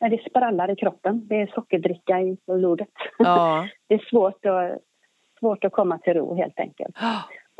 när 0.00 0.10
det 0.10 0.30
sprallar 0.30 0.70
i 0.70 0.76
kroppen, 0.76 1.26
det 1.28 1.40
är 1.40 1.46
sockerdricka 1.46 2.20
i 2.20 2.36
blodet. 2.46 2.88
Ja. 3.18 3.68
det 3.86 3.94
är 3.94 4.08
svårt 4.10 4.46
att, 4.46 4.78
svårt 5.38 5.64
att 5.64 5.72
komma 5.72 5.98
till 5.98 6.14
ro 6.14 6.34
helt 6.34 6.60
enkelt. 6.60 6.96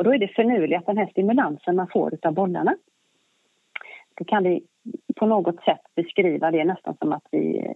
Och 0.00 0.04
då 0.04 0.14
är 0.14 0.18
det 0.18 0.28
finurligt 0.28 0.78
att 0.78 0.86
den 0.86 0.96
här 0.96 1.06
stimulansen 1.06 1.76
man 1.76 1.88
får 1.88 2.14
utav 2.14 2.32
bollarna. 2.32 2.76
Då 4.14 4.24
kan 4.24 4.44
vi 4.44 4.62
på 5.16 5.26
något 5.26 5.64
sätt 5.64 5.80
beskriva 5.94 6.50
det 6.50 6.64
nästan 6.64 6.96
som 6.96 7.12
att 7.12 7.26
vi 7.30 7.74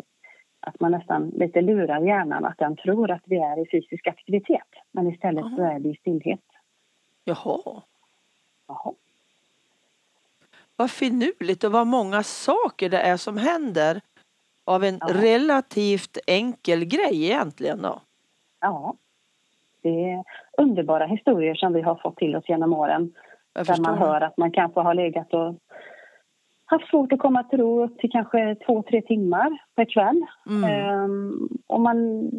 att 0.61 0.81
man 0.81 0.91
nästan 0.93 1.29
lite 1.29 1.61
lurar 1.61 2.01
hjärnan 2.01 2.45
att 2.45 2.59
den 2.59 2.77
tror 2.77 3.11
att 3.11 3.23
vi 3.25 3.37
är 3.37 3.63
i 3.63 3.67
fysisk 3.71 4.07
aktivitet. 4.07 4.69
Men 4.93 5.09
istället 5.09 5.45
så 5.57 5.63
är 5.63 5.79
vi 5.79 5.89
i 5.91 5.97
stillhet. 5.97 6.41
Jaha. 7.25 7.83
Jaha. 8.67 8.93
Vad 10.77 10.91
finurligt 10.91 11.65
och 11.65 11.73
vad 11.73 11.87
många 11.87 12.23
saker 12.23 12.89
det 12.91 13.01
är 13.01 13.17
som 13.17 13.37
händer 13.37 14.01
av 14.65 14.85
en 14.85 14.99
Ja. 15.01 15.07
relativt 15.13 16.19
enkel 16.27 16.85
grej 16.85 17.25
egentligen 17.25 17.83
då. 17.83 18.01
Ja. 18.61 18.95
Det 19.85 20.11
är 20.11 20.25
underbara 20.59 21.07
historier 21.07 21.55
som 21.55 21.73
vi 21.73 21.81
har 21.81 21.95
fått 22.03 22.17
till 22.17 22.37
oss 22.37 22.49
genom 22.49 22.73
åren. 22.73 23.13
Där 23.55 23.83
man 23.83 23.99
hör 23.99 24.21
att 24.21 24.37
man 24.37 24.51
kanske 24.51 24.81
har 24.81 24.95
legat 24.95 25.35
och 25.35 25.55
haft 26.67 26.91
svårt 26.91 27.13
att 27.13 27.19
komma 27.19 27.43
till 27.43 27.59
ro 27.59 27.85
upp 27.85 27.99
till 27.99 28.11
kanske 28.11 28.57
två, 28.67 28.83
tre 28.83 29.03
timmar 29.03 29.59
per 29.77 29.85
kväll. 29.85 30.27
Mm. 30.47 30.65
Ehm, 30.71 31.49
och 31.67 31.81
man, 31.81 32.31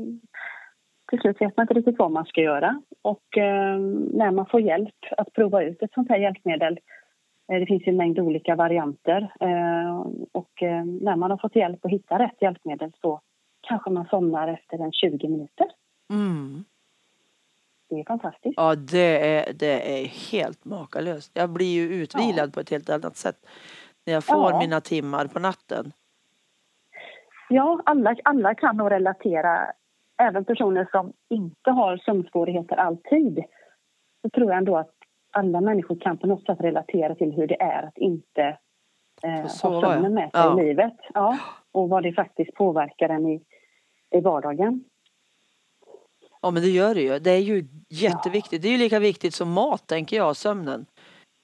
till 1.10 1.20
slut 1.20 1.42
vet 1.42 1.58
man 1.58 1.64
inte 1.64 1.74
riktigt 1.74 2.00
vad 2.00 2.12
man 2.12 2.26
ska 2.26 2.42
göra. 2.42 2.82
Och 3.02 3.38
ehm, 3.38 3.94
när 3.94 4.32
man 4.32 4.46
får 4.46 4.62
hjälp 4.62 4.96
att 5.18 5.34
prova 5.34 5.64
ut 5.64 5.82
ett 5.82 5.94
sånt 5.94 6.10
här 6.10 6.18
hjälpmedel 6.18 6.80
eh, 7.52 7.60
det 7.60 7.66
finns 7.66 7.84
en 7.86 7.98
mängd 7.98 8.20
olika 8.20 8.56
varianter. 8.56 9.32
Eh, 9.40 10.06
och 10.32 10.64
eh, 10.64 10.86
när 10.86 11.16
man 11.16 11.32
har 11.32 11.38
fått 11.38 11.56
hjälp 11.56 11.86
att 11.86 11.92
hitta 11.92 12.20
rätt 12.20 12.42
hjälpmedel 12.42 12.92
så 13.02 13.22
kanske 13.68 13.90
man 13.90 14.06
somnar 14.06 14.48
efter 14.48 14.78
en 14.78 14.92
20 14.92 15.28
minuter. 15.28 15.68
Mm. 16.14 16.66
Det 17.90 18.00
är 18.00 18.04
fantastiskt. 18.04 18.54
Ja, 18.58 18.76
det 18.76 19.38
är, 19.38 19.54
det 19.54 20.02
är 20.02 20.06
helt 20.32 20.66
makalöst. 20.66 21.32
Jag 21.34 21.50
blir 21.50 21.74
ju 21.74 21.84
utvilad 21.96 22.54
på 22.54 22.60
ett 22.60 22.70
helt 22.70 22.90
annat 22.90 23.16
sätt 23.16 23.38
när 24.06 24.14
jag 24.14 24.24
får 24.24 24.52
Ja. 24.52 24.60
mina 24.60 24.82
timmar 24.82 25.28
på 25.28 25.40
natten. 25.40 25.92
Ja, 27.50 27.82
alla, 27.86 28.16
alla 28.24 28.56
kan 28.56 28.78
nog 28.78 28.92
relatera. 28.92 29.72
Även 30.18 30.46
personer 30.46 30.88
som 30.92 31.14
inte 31.30 31.72
har 31.72 31.98
sömnsvårigheter 31.98 32.76
alltid. 32.76 33.44
Så 34.22 34.30
tror 34.30 34.48
jag 34.50 34.58
ändå 34.58 34.78
att 34.78 34.92
alla 35.32 35.62
människor 35.62 35.96
kan 36.00 36.18
på 36.18 36.28
något 36.28 36.46
sätt 36.46 36.62
relatera 36.62 37.16
till 37.16 37.32
hur 37.32 37.48
det 37.48 37.62
är 37.62 37.84
att 37.84 37.98
inte 37.98 38.58
eh, 39.24 39.32
ha 39.42 39.48
sömnen 39.50 40.04
ja. 40.04 40.10
med 40.10 40.32
sig 40.32 40.42
Ja. 40.42 40.62
i 40.62 40.66
livet. 40.66 40.98
Ja, 41.14 41.38
och 41.72 41.90
vad 41.90 42.04
det 42.04 42.14
faktiskt 42.14 42.54
påverkar 42.54 43.10
en 43.10 43.26
i, 43.28 43.42
i 44.12 44.20
vardagen. 44.20 44.84
Ja, 46.46 46.52
men 46.52 46.64
det 46.64 46.70
gör 46.70 46.96
det 46.96 47.02
ju. 47.02 47.20
Det 47.20 47.32
är 47.32 47.40
ju 47.40 47.68
jätteviktigt. 47.90 48.62
Det 48.62 48.68
är 48.68 48.72
ju 48.72 48.78
lika 48.78 49.00
viktigt 49.00 49.36
som 49.36 49.52
mat, 49.52 49.88
tänker 49.88 50.18
jag, 50.18 50.36
sömnen. 50.36 50.86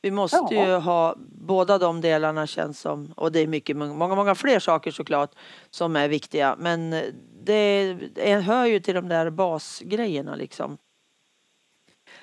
Vi 0.01 0.11
måste 0.11 0.55
ju 0.55 0.75
ha 0.75 1.15
båda 1.19 1.77
de 1.77 2.01
delarna 2.01 2.47
känns 2.47 2.79
som, 2.79 3.13
och 3.17 3.31
det 3.31 3.39
är 3.39 3.47
mycket, 3.47 3.77
många, 3.77 4.15
många 4.15 4.35
fler 4.35 4.59
saker 4.59 4.91
såklart 4.91 5.31
som 5.69 5.95
är 5.95 6.07
viktiga. 6.09 6.55
Men 6.59 6.89
det, 7.43 7.93
det 7.93 8.33
hör 8.33 8.65
ju 8.65 8.79
till 8.79 8.95
de 8.95 9.07
där 9.09 9.29
basgrejerna 9.29 10.35
liksom. 10.35 10.77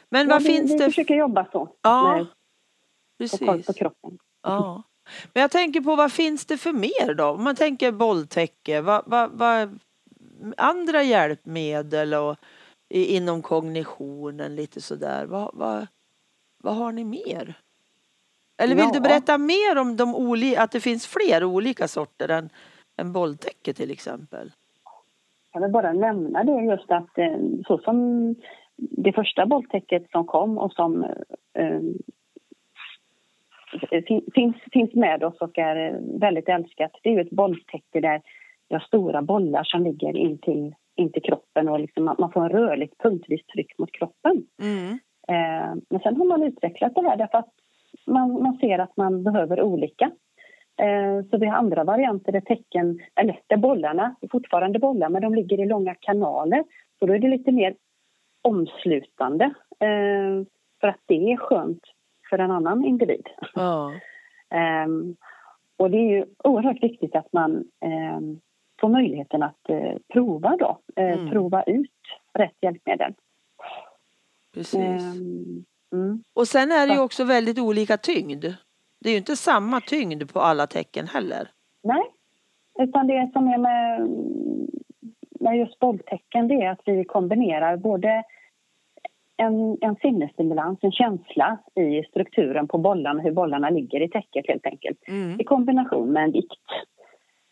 Men 0.08 0.28
Ja, 0.28 0.34
vad 0.34 0.42
vi, 0.42 0.48
finns 0.48 0.72
vi 0.72 0.78
det? 0.78 0.84
försöker 0.84 1.14
jobba 1.14 1.46
så. 1.52 1.68
Ja, 1.82 2.26
Med, 3.18 3.30
koll 3.30 3.38
på 3.46 3.54
precis. 3.54 3.76
kroppen. 3.76 4.18
Ja. 4.42 4.82
Men 5.32 5.40
jag 5.40 5.50
tänker 5.50 5.80
på 5.80 5.96
vad 5.96 6.12
finns 6.12 6.46
det 6.46 6.58
för 6.58 6.72
mer 6.72 7.14
då? 7.14 7.24
Om 7.24 7.44
man 7.44 7.56
tänker 7.56 7.92
bolltäcke, 7.92 8.80
vad, 8.80 9.02
vad, 9.06 9.30
vad, 9.30 9.78
andra 10.56 11.02
hjälpmedel 11.02 12.14
och 12.14 12.36
inom 12.90 13.42
kognitionen 13.42 14.56
lite 14.56 14.80
sådär. 14.80 15.26
Vad, 15.26 15.50
vad, 15.52 15.86
vad 16.62 16.76
har 16.76 16.92
ni 16.92 17.04
mer? 17.04 17.54
Eller 18.62 18.74
vill 18.74 18.84
Ja. 18.84 18.90
du 18.94 19.00
berätta 19.00 19.38
mer 19.38 19.78
om 19.80 19.96
de 19.96 20.14
oli- 20.16 20.56
att 20.58 20.70
det 20.72 20.80
finns 20.80 21.06
fler 21.06 21.44
olika 21.44 21.88
sorter 21.88 22.28
än, 22.28 22.50
än 22.96 23.12
bolltäcke 23.12 23.72
till 23.72 23.90
exempel? 23.90 24.52
Jag 25.52 25.60
vill 25.60 25.70
bara 25.70 25.92
nämna 25.92 26.44
det 26.44 26.62
just 26.64 26.90
att 26.90 27.18
eh, 27.18 27.36
så 27.66 27.78
som 27.78 28.34
det 28.76 29.12
första 29.12 29.46
bolltäcket 29.46 30.10
som 30.10 30.26
kom 30.26 30.58
och 30.58 30.72
som 30.72 31.04
eh, 31.54 31.64
eh, 33.90 34.02
fin- 34.06 34.30
finns, 34.34 34.56
finns 34.72 34.94
med 34.94 35.24
oss 35.24 35.40
och 35.40 35.58
är 35.58 36.00
väldigt 36.20 36.48
älskat. 36.48 36.90
Det 37.02 37.08
är 37.08 37.12
ju 37.12 37.20
ett 37.20 37.30
bolltäcke 37.30 38.00
där 38.00 38.22
vi 38.68 38.74
har 38.74 38.80
stora 38.80 39.22
bollar 39.22 39.64
som 39.64 39.82
ligger 39.82 40.16
in 40.16 40.38
till, 40.38 40.74
in 40.98 41.12
till 41.12 41.22
kroppen 41.22 41.68
och 41.68 41.80
liksom 41.80 42.04
man 42.18 42.32
får 42.32 42.42
en 42.42 42.48
rörligt 42.48 42.98
punktvis 42.98 43.46
tryck 43.46 43.78
mot 43.78 43.92
kroppen. 43.92 44.46
Mm. 44.62 44.98
Eh, 45.28 45.74
men 45.90 46.00
sen 46.02 46.16
har 46.16 46.24
man 46.24 46.42
utvecklat 46.42 46.94
det 46.94 47.02
här 47.02 47.16
därför 47.16 47.38
att 47.38 47.52
man, 48.06 48.42
man 48.42 48.56
ser 48.56 48.78
att 48.78 48.96
man 48.96 49.24
behöver 49.24 49.62
olika. 49.62 50.10
Eh, 50.80 51.24
så 51.30 51.38
vi 51.38 51.46
har 51.46 51.56
andra 51.56 51.84
varianter 51.84 52.32
där 52.32 52.40
tecken, 52.40 53.00
eller 53.14 53.40
där 53.46 53.56
bollarna, 53.56 54.14
fortfarande 54.30 54.78
bollar, 54.78 55.08
men 55.08 55.22
de 55.22 55.34
ligger 55.34 55.60
i 55.60 55.66
långa 55.66 55.94
kanaler. 55.94 56.64
Så 56.98 57.06
då 57.06 57.14
är 57.14 57.18
det 57.18 57.28
lite 57.28 57.52
mer 57.52 57.74
omslutande. 58.42 59.44
Eh, 59.80 60.44
för 60.80 60.88
att 60.88 61.00
det 61.06 61.32
är 61.32 61.36
skönt 61.36 61.82
för 62.30 62.38
en 62.38 62.50
annan 62.50 62.84
individ. 62.84 63.26
Ehm, 64.50 65.16
och 65.76 65.90
det 65.90 65.96
är 65.96 66.16
ju 66.16 66.24
oerhört 66.44 66.82
viktigt 66.82 67.16
att 67.16 67.32
man 67.32 67.64
får 68.80 68.88
möjligheten 68.88 69.42
att 69.42 69.68
eh, 69.68 69.92
prova 70.12 70.56
då. 70.56 70.78
Eh, 70.96 71.18
Mm. 71.18 71.30
Prova 71.30 71.62
ut 71.62 71.90
rätt 72.38 72.56
hjälpmedel. 72.60 73.14
Precis. 74.54 74.74
Ehm, 74.80 75.64
mm. 75.92 76.22
Och 76.34 76.48
sen 76.48 76.72
är 76.72 76.86
det 76.86 76.92
ju 76.92 77.00
också 77.00 77.24
väldigt 77.24 77.58
olika 77.58 77.96
tyngd. 77.96 78.44
Det 79.00 79.08
är 79.08 79.12
ju 79.12 79.18
inte 79.18 79.36
samma 79.36 79.80
tyngd 79.80 80.32
på 80.32 80.40
alla 80.40 80.66
tecken 80.66 81.06
heller. 81.06 81.48
Nej, 81.82 82.02
utan 82.78 83.06
det 83.06 83.30
som 83.32 83.48
är 83.48 83.58
med, 83.58 84.08
med 85.40 85.58
just 85.58 85.78
bolltecken 85.78 86.48
det 86.48 86.54
är 86.54 86.70
att 86.70 86.80
vi 86.84 87.04
kombinerar 87.04 87.76
både 87.76 88.24
en, 89.36 89.78
en 89.80 89.96
sinnesstimulans, 89.96 90.78
en 90.82 90.92
känsla 90.92 91.58
i 91.74 92.02
strukturen 92.10 92.68
på 92.68 92.78
bollarna, 92.78 93.20
hur 93.22 93.32
bollarna 93.32 93.70
ligger 93.70 94.00
i 94.02 94.08
täcket 94.08 94.48
helt 94.48 94.66
enkelt, 94.66 94.98
Mm. 95.08 95.40
i 95.40 95.44
kombination 95.44 96.12
med 96.12 96.24
en 96.24 96.32
vikt. 96.32 96.52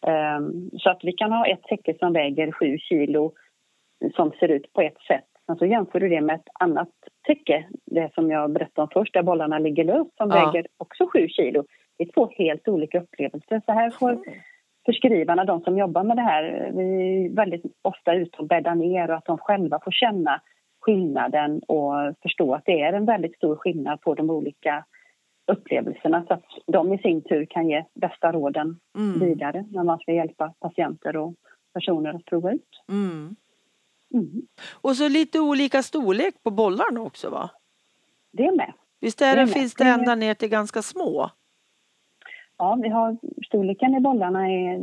Ehm, 0.07 0.71
så 0.79 0.91
att 0.91 1.01
vi 1.05 1.13
kan 1.13 1.33
ha 1.33 1.47
ett 1.47 1.63
täcke 1.63 1.95
som 1.99 2.13
väger 2.13 2.53
7 2.53 2.79
kilo 2.79 3.33
som 4.17 4.31
ser 4.31 4.49
ut 4.49 4.73
på 4.73 4.81
ett 4.81 5.01
sätt. 5.09 5.25
Men 5.49 5.57
så 5.57 5.67
jämför 5.67 6.01
du 6.01 6.09
det 6.09 6.21
med 6.21 6.37
ett 6.37 6.49
annat 6.61 6.89
täcke, 7.27 7.67
det 7.87 8.15
som 8.15 8.31
jag 8.31 8.51
berättade 8.53 8.83
om 8.83 8.89
först, 8.93 9.15
där 9.15 9.23
bollarna 9.23 9.59
ligger 9.59 9.85
löst 9.85 10.17
som 10.17 10.31
Ja. 10.31 10.47
väger 10.47 10.67
också 10.79 11.07
7 11.13 11.29
kilo. 11.29 11.65
Det 11.99 12.05
är 12.05 12.13
två 12.13 12.29
helt 12.39 12.69
olika 12.69 13.01
upplevelser. 13.01 13.63
Så 13.67 13.73
här 13.73 13.91
får 13.91 14.19
förskrivarna, 14.87 15.45
de 15.45 15.61
som 15.61 15.79
jobbar 15.79 16.05
med 16.05 16.17
det 16.17 16.23
här, 16.23 16.71
vi 16.75 16.83
är 17.27 17.37
väldigt 17.37 17.63
ofta 17.83 18.15
ute 18.15 18.39
och 18.39 18.47
bäddar 18.47 18.75
ner 18.75 19.11
och 19.11 19.17
att 19.17 19.25
de 19.25 19.39
själva 19.39 19.81
får 19.85 19.91
känna 19.91 20.41
skillnaden 20.81 21.61
och 21.69 21.93
förstå 22.23 22.55
att 22.55 22.65
det 22.65 22.81
är 22.81 22.93
en 22.93 23.05
väldigt 23.07 23.37
stor 23.37 23.57
skillnad 23.57 24.01
på 24.01 24.15
de 24.15 24.31
olika 24.31 24.85
upplevelserna 25.47 26.25
så 26.29 26.35
att 26.35 26.45
de 26.67 26.93
i 26.95 26.99
sin 26.99 27.23
tur 27.23 27.47
kan 27.47 27.69
ge 27.69 27.85
bästa 27.95 28.33
råden 28.33 28.81
Mm. 28.97 29.21
vidare 29.21 29.65
när 29.71 29.83
man 29.85 29.99
ska 29.99 30.13
hjälpa 30.13 30.55
patienter 30.61 31.17
och 31.17 31.35
personer 31.75 32.15
att 32.15 32.25
prova 32.25 32.53
ut. 32.53 32.83
Mm. 32.89 33.37
Mm. 34.15 34.43
Och 34.73 34.97
så 34.97 35.09
lite 35.09 35.41
olika 35.41 35.83
storlek 35.83 36.35
på 36.43 36.51
bollarna 36.51 37.01
också 37.01 37.31
va? 37.31 37.51
Det 38.33 38.47
är 38.47 38.53
med. 38.57 38.73
Visst 39.01 39.23
är 39.23 39.37
Det 39.37 39.43
det, 39.43 39.47
finns 39.53 39.75
det 39.75 39.85
är- 39.85 39.99
ända 39.99 40.15
ner 40.15 40.35
till 40.35 40.49
ganska 40.49 40.83
små? 40.83 41.31
Ja, 42.59 42.79
vi 42.83 42.89
har 42.89 43.17
storleken 43.47 43.95
i 43.95 44.01
bollarna 44.01 44.51
är 44.51 44.81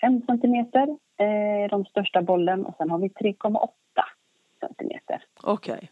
5 0.00 0.22
centimeter, 0.26 0.88
eh, 1.16 1.70
de 1.70 1.84
största 1.84 2.22
bollen 2.22 2.66
och 2.66 2.74
sen 2.78 2.90
har 2.90 2.98
vi 2.98 3.08
3,8 3.08 3.70
centimeter. 4.60 5.24
Okej. 5.42 5.90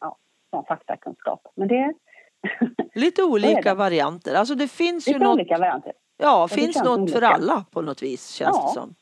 Ja, 0.00 0.16
som 0.50 0.64
faktakunskap. 0.64 1.48
Men 1.54 1.68
det 1.68 1.94
Lite 2.94 3.22
olika 3.22 3.74
varianter. 3.74 4.34
Alltså 4.34 4.54
det 4.54 4.68
finns 4.68 5.08
ju 5.08 5.12
lite 5.12 5.24
något, 5.24 5.34
olika 5.34 5.58
varianter. 5.58 5.92
ja, 6.18 6.48
finns 6.48 6.76
något 6.84 7.10
för 7.10 7.18
olika. 7.18 7.26
alla 7.28 7.64
på 7.72 7.82
något 7.82 8.02
vis 8.02 8.30
känns 8.30 8.56
Ja. 8.56 8.66
det 8.68 8.80
som. 8.80 8.94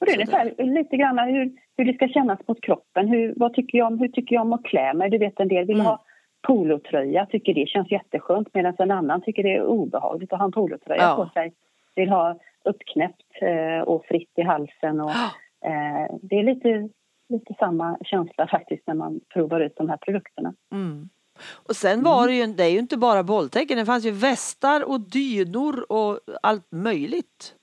Och 0.00 0.06
det 0.06 0.12
är 0.12 0.16
ungefär 0.16 0.54
lite 0.64 0.96
grann 0.96 1.18
hur, 1.18 1.52
hur 1.76 1.84
det 1.84 1.94
ska 1.94 2.08
kännas 2.08 2.38
mot 2.48 2.60
kroppen. 2.60 3.08
Hur, 3.08 3.34
vad 3.36 3.54
tycker 3.54 3.78
jag 3.78 3.86
om, 3.86 3.98
hur 3.98 4.08
tycker 4.08 4.34
jag 4.34 4.42
om 4.42 4.52
att 4.52 4.64
klä 4.64 4.94
mig? 4.94 5.10
Du 5.10 5.18
vet 5.18 5.40
en 5.40 5.48
del 5.48 5.64
vill 5.66 5.76
Mm. 5.76 5.86
ha 5.86 6.02
polotröja, 6.42 7.26
tycker 7.26 7.54
det 7.54 7.68
känns 7.68 7.90
jätteskönt 7.90 8.48
medan 8.54 8.74
en 8.78 8.90
annan 8.90 9.20
tycker 9.22 9.42
det 9.42 9.54
är 9.56 9.62
obehagligt 9.62 10.32
att 10.32 10.38
ha 10.38 10.46
en 10.46 10.52
polotröja 10.52 11.02
Ja. 11.02 11.16
på 11.16 11.30
sig. 11.40 11.52
Vill 11.94 12.08
ha 12.08 12.36
uppknäppt 12.64 13.22
eh, 13.42 13.80
och 13.88 14.04
fritt 14.06 14.30
i 14.36 14.42
halsen. 14.42 15.00
Och, 15.00 15.10
eh, 15.10 16.16
det 16.22 16.36
är 16.38 16.42
lite, 16.42 16.88
lite 17.28 17.54
samma 17.58 17.98
känsla 18.04 18.46
faktiskt 18.46 18.86
när 18.86 18.94
man 18.94 19.20
provar 19.32 19.60
ut 19.60 19.76
de 19.76 19.88
här 19.88 19.96
produkterna. 19.96 20.54
Mm. 20.72 21.08
Och 21.42 21.76
sen 21.76 22.02
var 22.02 22.26
det 22.28 22.34
ju, 22.34 22.46
det 22.46 22.64
är 22.64 22.68
ju 22.68 22.78
inte 22.78 22.96
bara 22.96 23.22
bolltäcken, 23.22 23.78
det 23.78 23.86
fanns 23.86 24.04
ju 24.04 24.10
västar 24.10 24.80
och 24.84 25.00
dynor 25.00 25.92
och 25.92 26.20
allt 26.42 26.72
möjligt. 26.72 27.54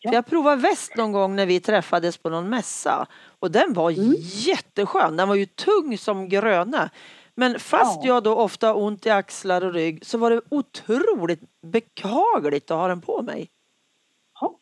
Ja. 0.00 0.12
Jag 0.12 0.26
provade 0.26 0.62
väst 0.62 0.96
någon 0.96 1.12
gång 1.12 1.36
när 1.36 1.46
vi 1.46 1.60
träffades 1.60 2.16
på 2.16 2.30
någon 2.30 2.48
mässa 2.48 3.06
och 3.38 3.50
den 3.50 3.72
var 3.72 3.90
Mm. 3.90 4.14
jätteskön, 4.20 5.16
den 5.16 5.28
var 5.28 5.34
ju 5.34 5.46
tung 5.46 5.98
som 5.98 6.28
gröna. 6.28 6.90
Men 7.34 7.60
fast 7.60 8.00
Ja. 8.02 8.06
jag 8.06 8.22
då 8.22 8.34
ofta 8.36 8.66
har 8.66 8.76
ont 8.82 9.06
i 9.06 9.10
axlar 9.10 9.64
och 9.64 9.72
rygg 9.72 10.06
så 10.06 10.18
var 10.18 10.30
det 10.30 10.40
otroligt 10.48 11.40
behagligt 11.62 12.70
att 12.70 12.76
ha 12.76 12.88
den 12.88 13.00
på 13.00 13.22
mig. 13.22 13.50
Ja, 14.40 14.54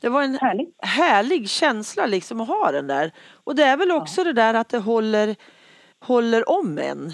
Det 0.00 0.08
var 0.08 0.22
en 0.22 0.34
härligt. 0.38 0.74
härlig 0.78 1.48
känsla 1.48 2.06
liksom 2.06 2.40
att 2.40 2.48
ha 2.48 2.72
den 2.72 2.86
där. 2.86 3.12
Och 3.44 3.54
det 3.56 3.64
är 3.64 3.76
väl 3.76 3.90
också 3.90 4.24
det 4.24 4.32
där 4.32 4.54
att 4.54 4.68
det 4.68 4.78
håller, 4.78 5.36
håller 6.00 6.48
om 6.50 6.78
en. 6.78 7.12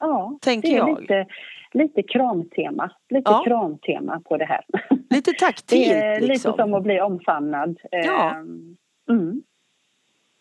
Ja, 0.00 0.38
Tänker 0.40 0.68
det 0.68 0.74
är 0.74 0.78
jag. 0.78 1.00
lite, 1.00 1.26
lite 1.72 2.02
kramtema. 2.02 2.90
Lite 3.08 3.30
Ja. 3.30 3.42
kramtema 3.46 4.20
på 4.24 4.36
det 4.36 4.44
här. 4.44 4.64
Lite 5.10 5.32
taktilt 5.32 5.88
Det 5.90 5.94
är 5.96 6.20
lite 6.20 6.32
liksom. 6.32 6.56
som 6.56 6.74
att 6.74 6.82
bli 6.82 7.00
omfamnad. 7.00 7.78
Ja. 7.90 8.30
Ehm, 8.30 8.76
Mm. 9.10 9.42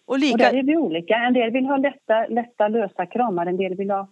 Och 0.05 0.13
Och 0.13 0.19
lika, 0.19 0.37
där 0.37 0.53
är 0.53 0.63
vi 0.63 0.77
olika. 0.77 1.15
En 1.15 1.33
del 1.33 1.51
vill 1.51 1.65
ha 1.65 1.77
lätta, 1.77 2.27
lätta 2.27 2.67
lösa 2.67 3.05
kramar, 3.05 3.45
en 3.45 3.57
del 3.57 3.75
vill 3.75 3.91
ha 3.91 4.07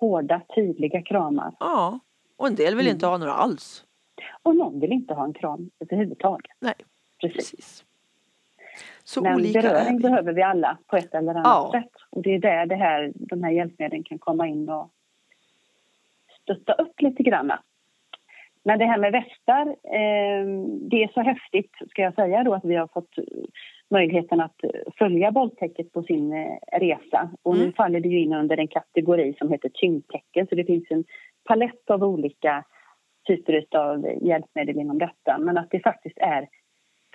hårda, 0.00 0.40
tydliga 0.54 1.02
kramar. 1.02 1.54
ja. 1.60 1.98
Och 2.36 2.46
en 2.46 2.54
del 2.54 2.74
vill 2.76 2.86
Mm. 2.86 2.94
inte 2.94 3.06
ha 3.06 3.18
några 3.18 3.32
alls. 3.32 3.84
Och 4.42 4.56
någon 4.56 4.80
vill 4.80 4.92
inte 4.92 5.14
ha 5.14 5.24
en 5.24 5.32
kram 5.34 5.70
överhuvudtaget. 5.80 6.52
Nej, 6.60 6.74
Precis. 7.20 7.50
precis. 7.50 7.84
Så 9.08 9.22
Men 9.22 9.34
olika 9.34 9.60
beröring 9.62 9.98
behöver 10.00 10.32
vi 10.32 10.42
alla 10.42 10.78
på 10.86 10.96
ett 10.96 11.14
eller 11.14 11.30
annat 11.34 11.44
Ja. 11.44 11.70
sätt. 11.72 11.92
Och 12.10 12.22
det 12.22 12.34
är 12.34 12.38
där 12.38 12.66
det 12.66 12.74
här, 12.76 13.12
de 13.14 13.42
här 13.42 13.50
hjälpmedlen 13.50 14.02
kan 14.04 14.18
komma 14.18 14.46
in 14.48 14.68
och 14.68 14.90
stötta 16.42 16.72
upp 16.72 17.00
lite 17.00 17.22
grann. 17.22 17.52
Men 18.64 18.78
det 18.78 18.84
här 18.84 18.98
med 18.98 19.12
västar, 19.12 19.66
eh, 19.68 20.46
det 20.90 21.02
är 21.02 21.12
så 21.14 21.20
häftigt 21.20 21.70
ska 21.90 22.02
jag 22.02 22.14
säga 22.14 22.44
då 22.44 22.54
att 22.54 22.64
vi 22.64 22.74
har 22.74 22.86
fått 22.86 23.14
möjligheten 23.90 24.40
att 24.40 24.60
följa 24.98 25.30
bolltäcket 25.32 25.92
på 25.92 26.02
sin 26.02 26.32
eh, 26.32 26.78
resa. 26.78 27.30
Och 27.42 27.54
nu 27.54 27.60
Mm. 27.62 27.72
faller 27.72 28.00
det 28.00 28.08
ju 28.08 28.20
in 28.20 28.32
under 28.32 28.56
en 28.56 28.68
kategori 28.68 29.34
som 29.38 29.52
heter 29.52 29.68
tyngdtecken 29.74 30.46
så 30.46 30.54
det 30.54 30.64
finns 30.64 30.84
en 30.90 31.04
palett 31.44 31.90
av 31.90 32.04
olika 32.04 32.64
typer 33.26 33.64
av 33.76 34.06
hjälpmedel 34.22 34.76
inom 34.78 34.98
detta. 34.98 35.38
Men 35.38 35.58
att 35.58 35.70
det 35.70 35.80
faktiskt 35.80 36.18
är 36.18 36.48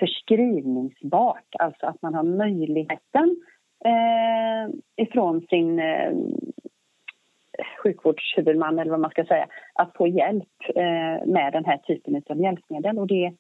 förskrivningsbart, 0.02 1.56
alltså 1.60 1.86
att 1.86 2.02
man 2.02 2.14
har 2.14 2.24
möjligheten 2.24 3.36
eh, 3.86 5.04
ifrån 5.06 5.42
sin 5.50 5.80
eh, 5.80 6.14
sjukvårdshuvudman 7.84 8.80
eller 8.80 8.92
vad 8.92 9.00
man 9.00 9.12
ska 9.12 9.26
säga, 9.26 9.48
att 9.74 9.98
få 9.98 10.08
hjälp 10.08 10.50
eh, 10.76 11.28
med 11.28 11.54
den 11.54 11.66
här 11.66 11.78
typen 11.78 12.24
av 12.30 12.42
hjälpmedel. 12.42 13.00
Och 13.00 13.08
det, 13.08 13.34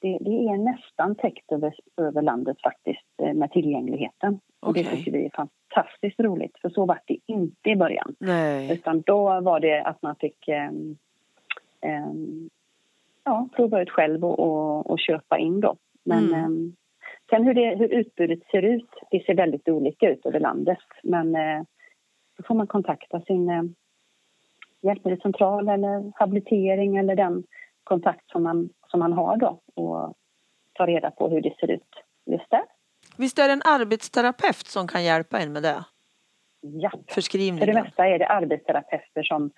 det, 0.00 0.18
det 0.20 0.30
är 0.30 0.56
nästan 0.58 1.14
täckt 1.14 1.52
över, 1.52 1.74
över 1.96 2.22
landet 2.22 2.56
faktiskt 2.62 3.20
eh, 3.22 3.34
med 3.34 3.50
tillgängligheten. 3.52 4.40
Och 4.60 4.74
det 4.74 4.84
tycker 4.84 5.12
vi 5.12 5.26
är 5.26 5.30
fantastiskt 5.30 6.20
roligt, 6.20 6.58
för 6.62 6.68
så 6.68 6.86
var 6.86 7.00
det 7.06 7.18
inte 7.26 7.70
i 7.70 7.76
början. 7.76 8.14
Nej. 8.20 8.72
Utan 8.72 9.00
då 9.00 9.40
var 9.40 9.60
det 9.60 9.82
att 9.82 10.02
man 10.02 10.16
fick 10.16 10.48
ehm, 10.48 10.96
ehm, 11.80 12.50
ja, 13.26 13.48
prova 13.56 13.82
ut 13.82 13.90
själv 13.90 14.24
och, 14.24 14.38
och, 14.38 14.90
och 14.90 14.98
köpa 14.98 15.38
in 15.38 15.60
då. 15.60 15.76
Men 16.04 16.24
Mm. 16.28 16.44
ehm, 16.44 16.76
sen 17.30 17.44
hur, 17.44 17.54
det, 17.54 17.76
hur 17.76 17.88
utbudet 17.88 18.38
ser 18.50 18.62
ut, 18.62 18.88
det 19.10 19.24
ser 19.26 19.34
väldigt 19.34 19.68
olika 19.68 20.10
ut 20.10 20.26
över 20.26 20.40
landet. 20.40 20.78
Men 21.02 21.36
eh, 21.36 21.62
då 22.36 22.42
får 22.46 22.54
man 22.54 22.66
kontakta 22.66 23.20
sin 23.20 23.48
eh, 23.50 23.62
hjälpmedelscentral 24.82 25.68
eller 25.68 26.12
habilitering 26.14 26.96
eller 26.96 27.16
den 27.16 27.44
kontakt 27.84 28.30
som 28.30 28.42
man, 28.42 28.68
som 28.88 29.00
man 29.00 29.12
har 29.12 29.36
då 29.36 29.60
och 29.74 30.14
ta 30.72 30.86
reda 30.86 31.10
på 31.10 31.28
hur 31.28 31.40
det 31.40 31.54
ser 31.60 31.70
ut 31.70 31.90
just 32.26 32.50
där. 32.50 32.62
Visst 33.18 33.38
är 33.38 33.46
det 33.46 33.52
en 33.52 33.62
arbetsterapeut 33.64 34.66
som 34.66 34.88
kan 34.88 35.04
hjälpa 35.04 35.38
en 35.38 35.52
med 35.52 35.62
det? 35.62 35.84
Ja. 36.60 36.90
För 37.08 37.66
det 37.66 37.74
mesta 37.74 38.06
är 38.06 38.18
det 38.18 38.26
arbetsterapeuter 38.26 39.22
som, 39.22 39.50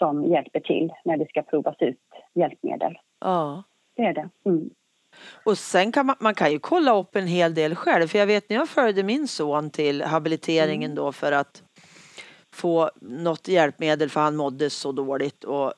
som 0.00 0.24
hjälper 0.24 0.60
till 0.60 0.92
när 1.04 1.16
det 1.16 1.28
ska 1.28 1.42
provas 1.42 1.76
ut 1.78 1.98
hjälpmedel. 2.34 2.98
Ja. 3.20 3.62
Det 3.96 4.02
är 4.02 4.14
det. 4.14 4.28
Mm. 4.44 4.70
Och 5.44 5.58
sen 5.58 5.92
kan 5.92 6.06
man, 6.06 6.16
man 6.20 6.34
kan 6.34 6.52
ju 6.52 6.58
kolla 6.58 6.96
upp 6.96 7.16
en 7.16 7.26
hel 7.26 7.54
del 7.54 7.74
själv. 7.74 8.06
För 8.08 8.18
jag 8.18 8.26
vet 8.26 8.48
när 8.48 8.56
jag 8.56 8.68
följde 8.68 9.02
min 9.02 9.28
son 9.28 9.70
till 9.70 10.02
habiliteringen 10.02 10.94
då 10.94 11.12
för 11.12 11.32
att 11.32 11.62
få 12.52 12.90
något 13.00 13.48
hjälpmedel 13.48 14.10
för 14.10 14.20
han 14.20 14.36
mådde 14.36 14.70
så 14.70 14.92
dåligt. 14.92 15.44
Och 15.44 15.72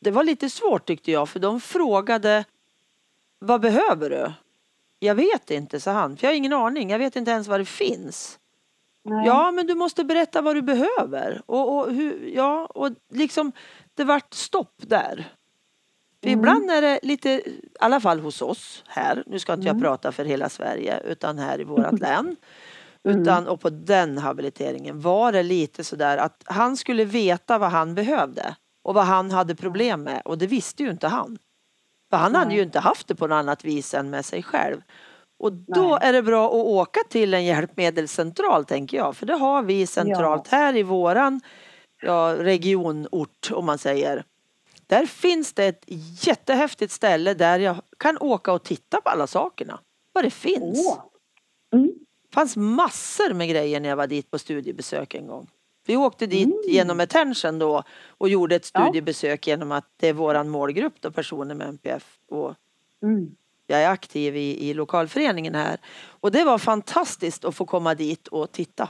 det 0.00 0.10
var 0.10 0.24
lite 0.24 0.50
svårt 0.50 0.86
tyckte 0.86 1.10
jag 1.10 1.28
för 1.28 1.40
de 1.40 1.60
frågade 1.60 2.44
vad 3.38 3.60
behöver 3.60 4.10
du? 4.10 4.32
Jag 4.98 5.14
vet 5.14 5.50
inte, 5.50 5.80
sa 5.80 5.92
han. 5.92 6.16
För 6.16 6.26
jag 6.26 6.30
har 6.30 6.36
ingen 6.36 6.52
aning. 6.52 6.90
Jag 6.90 6.98
vet 6.98 7.16
inte 7.16 7.30
ens 7.30 7.48
vad 7.48 7.60
det 7.60 7.64
finns. 7.64 8.38
Nej. 9.04 9.26
Ja, 9.26 9.50
men 9.50 9.66
du 9.66 9.74
måste 9.74 10.04
berätta 10.04 10.42
vad 10.42 10.56
du 10.56 10.62
behöver. 10.62 11.42
Och, 11.46 11.76
och 11.78 11.92
hur, 11.92 12.30
ja, 12.34 12.66
och 12.66 12.90
liksom 13.12 13.52
det 13.94 14.04
vart 14.04 14.34
stopp 14.34 14.74
där. 14.76 15.32
Mm. 16.24 16.38
ibland 16.38 16.70
är 16.70 16.82
det 16.82 17.00
lite, 17.02 17.28
i 17.30 17.60
alla 17.80 18.00
fall 18.00 18.20
hos 18.20 18.42
oss 18.42 18.84
här, 18.88 19.22
nu 19.26 19.38
ska 19.38 19.52
inte 19.52 19.66
jag 19.66 19.74
Mm. 19.74 19.82
prata 19.82 20.12
för 20.12 20.24
hela 20.24 20.48
Sverige 20.48 21.00
utan 21.04 21.38
här 21.38 21.60
i 21.60 21.64
vårat 21.64 22.00
län. 22.00 22.36
Mm. 23.04 23.20
Utan, 23.20 23.48
och 23.48 23.60
på 23.60 23.70
den 23.70 24.18
habiliteringen 24.18 25.00
var 25.00 25.32
det 25.32 25.42
lite 25.42 25.84
sådär 25.84 26.18
att 26.18 26.42
han 26.46 26.76
skulle 26.76 27.04
veta 27.04 27.58
vad 27.58 27.70
han 27.70 27.94
behövde 27.94 28.56
och 28.82 28.94
vad 28.94 29.04
han 29.04 29.30
hade 29.30 29.54
problem 29.54 30.02
med 30.02 30.22
och 30.24 30.38
det 30.38 30.46
visste 30.46 30.82
ju 30.82 30.90
inte 30.90 31.08
han. 31.08 31.38
För 32.10 32.16
han 32.16 32.34
hade 32.34 32.54
ju 32.54 32.62
inte 32.62 32.80
haft 32.80 33.08
det 33.08 33.14
på 33.14 33.26
något 33.26 33.36
annat 33.36 33.64
vis 33.64 33.94
än 33.94 34.10
med 34.10 34.24
sig 34.24 34.42
själv. 34.42 34.82
Och 35.42 35.52
då 35.52 35.88
Nej. 35.88 35.98
är 36.08 36.12
det 36.12 36.22
bra 36.22 36.46
att 36.46 36.52
åka 36.54 37.00
till 37.08 37.34
en 37.34 37.44
hjälpmedelscentral 37.44 38.64
tänker 38.64 38.96
jag. 38.96 39.16
För 39.16 39.26
det 39.26 39.34
har 39.34 39.62
vi 39.62 39.86
centralt 39.86 40.48
här 40.48 40.76
i 40.76 40.82
våran 40.82 41.40
ja, 42.02 42.36
regionort 42.38 43.50
om 43.52 43.66
man 43.66 43.78
säger. 43.78 44.24
Där 44.86 45.06
finns 45.06 45.52
det 45.52 45.64
ett 45.64 45.84
jättehäftigt 46.26 46.92
ställe 46.92 47.34
där 47.34 47.58
jag 47.58 47.76
kan 47.98 48.18
åka 48.20 48.52
och 48.52 48.62
titta 48.64 49.00
på 49.00 49.08
alla 49.10 49.26
sakerna. 49.26 49.80
Vad 50.12 50.24
det 50.24 50.30
finns. 50.30 50.86
Åh. 50.88 50.98
Mm. 51.74 51.86
Det 52.28 52.34
fanns 52.34 52.56
massor 52.56 53.34
med 53.34 53.48
grejer 53.48 53.80
när 53.80 53.88
jag 53.88 53.96
var 53.96 54.06
dit 54.06 54.30
på 54.30 54.38
studiebesök 54.38 55.14
en 55.14 55.26
gång. 55.26 55.46
Vi 55.86 55.96
åkte 55.96 56.26
dit 56.26 56.44
Mm. 56.46 56.58
genom 56.68 57.00
Attention 57.00 57.58
då 57.58 57.82
och 58.08 58.28
gjorde 58.28 58.54
ett 58.56 58.70
Ja. 58.74 58.80
studiebesök 58.80 59.46
genom 59.46 59.72
att 59.72 59.86
det 59.96 60.08
är 60.08 60.12
våran 60.12 60.48
målgrupp 60.48 60.94
då 61.00 61.10
personer 61.10 61.54
med 61.54 61.68
MPF 61.68 62.18
och 62.30 62.54
Mm. 63.02 63.30
Jag 63.72 63.82
är 63.82 63.90
aktiv 63.90 64.36
i, 64.36 64.68
i 64.70 64.74
lokalföreningen 64.74 65.54
här. 65.54 65.76
Och 66.20 66.30
det 66.32 66.44
var 66.44 66.58
fantastiskt 66.58 67.44
att 67.44 67.54
få 67.54 67.64
komma 67.64 67.94
dit 67.94 68.28
och 68.28 68.52
titta. 68.52 68.88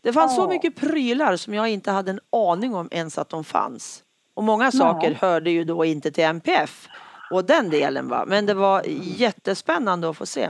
Det 0.00 0.12
fanns 0.12 0.36
så 0.36 0.42
Ja. 0.42 0.48
mycket 0.48 0.76
prylar 0.76 1.36
som 1.36 1.54
jag 1.54 1.68
inte 1.68 1.90
hade 1.90 2.10
en 2.10 2.20
aning 2.32 2.74
om 2.74 2.88
ens 2.90 3.18
att 3.18 3.28
de 3.28 3.44
fanns. 3.44 4.04
Och 4.34 4.42
många 4.44 4.70
saker 4.70 5.14
hörde 5.20 5.50
ju 5.50 5.64
då 5.64 5.84
inte 5.84 6.10
till 6.10 6.24
MPF 6.24 6.88
och 7.30 7.44
den 7.44 7.70
delen 7.70 8.08
va. 8.08 8.24
Men 8.26 8.46
det 8.46 8.54
var 8.54 8.82
jättespännande 9.18 10.08
att 10.10 10.16
få 10.16 10.26
se. 10.26 10.48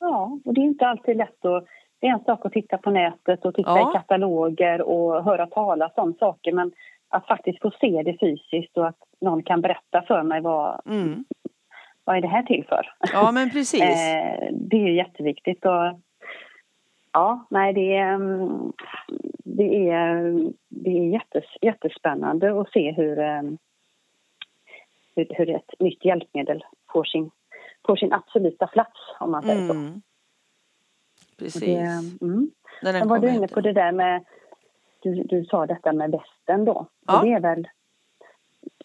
Ja, 0.00 0.38
och 0.44 0.54
det 0.54 0.60
är 0.60 0.64
inte 0.64 0.86
alltid 0.86 1.16
lätt 1.16 1.44
att... 1.44 1.64
Det 2.00 2.06
är 2.08 2.12
en 2.12 2.24
sak 2.24 2.46
att 2.46 2.52
titta 2.52 2.78
på 2.78 2.90
nätet 2.90 3.44
och 3.44 3.54
titta 3.54 3.70
Ja. 3.78 3.90
i 3.90 3.94
kataloger 3.94 4.82
och 4.82 5.24
höra 5.24 5.46
talas 5.46 5.92
om 5.96 6.14
saker 6.18 6.52
men 6.52 6.72
att 7.08 7.26
faktiskt 7.26 7.60
få 7.62 7.70
se 7.80 8.02
det 8.04 8.16
fysiskt 8.20 8.76
och 8.76 8.88
att 8.88 8.98
någon 9.20 9.42
kan 9.42 9.60
berätta 9.60 10.02
för 10.02 10.22
mig 10.22 10.40
vad, 10.40 10.80
Mm. 10.86 11.24
Vad 12.04 12.16
är 12.16 12.20
det 12.20 12.28
här 12.28 12.42
till 12.42 12.64
för. 12.68 12.92
Ja 13.12 13.32
men 13.32 13.50
precis. 13.50 13.82
Eh, 13.82 14.48
det 14.52 14.76
är 14.76 14.88
jätteviktigt. 14.88 15.64
Och, 15.64 16.00
ja, 17.12 17.46
nej, 17.50 17.72
det 17.72 17.96
är, 17.96 18.14
mm, 18.14 18.72
det 19.44 19.90
är, 19.90 20.36
det 20.68 20.90
är 20.90 21.12
jättes, 21.12 21.44
jättespännande 21.60 22.60
att 22.60 22.72
se 22.72 22.92
hur, 22.92 23.18
eh, 23.18 23.42
hur, 25.16 25.26
hur 25.30 25.50
ett 25.50 25.70
nytt 25.78 26.04
hjälpmedel 26.04 26.64
får 26.92 27.04
sin, 27.04 27.30
får 27.86 27.96
sin 27.96 28.12
absoluta 28.12 28.66
plats, 28.66 29.00
om 29.20 29.30
man 29.30 29.42
säger 29.42 29.66
så. 29.66 29.74
Mm. 29.74 30.02
Precis. 31.38 31.60
Det, 31.62 32.24
mm. 32.26 32.50
Sen 32.82 33.08
var 33.08 33.18
du 33.18 33.30
inne 33.30 33.48
på 33.48 33.60
det 33.60 33.72
där 33.72 33.92
med, 33.92 34.24
du, 35.02 35.14
du 35.14 35.44
sa 35.44 35.66
detta 35.66 35.92
med 35.92 36.10
västen 36.10 36.64
då. 36.64 36.86
Ja. 37.06 37.18
Och 37.18 37.26
det 37.26 37.32
är 37.32 37.40
väl, 37.40 37.68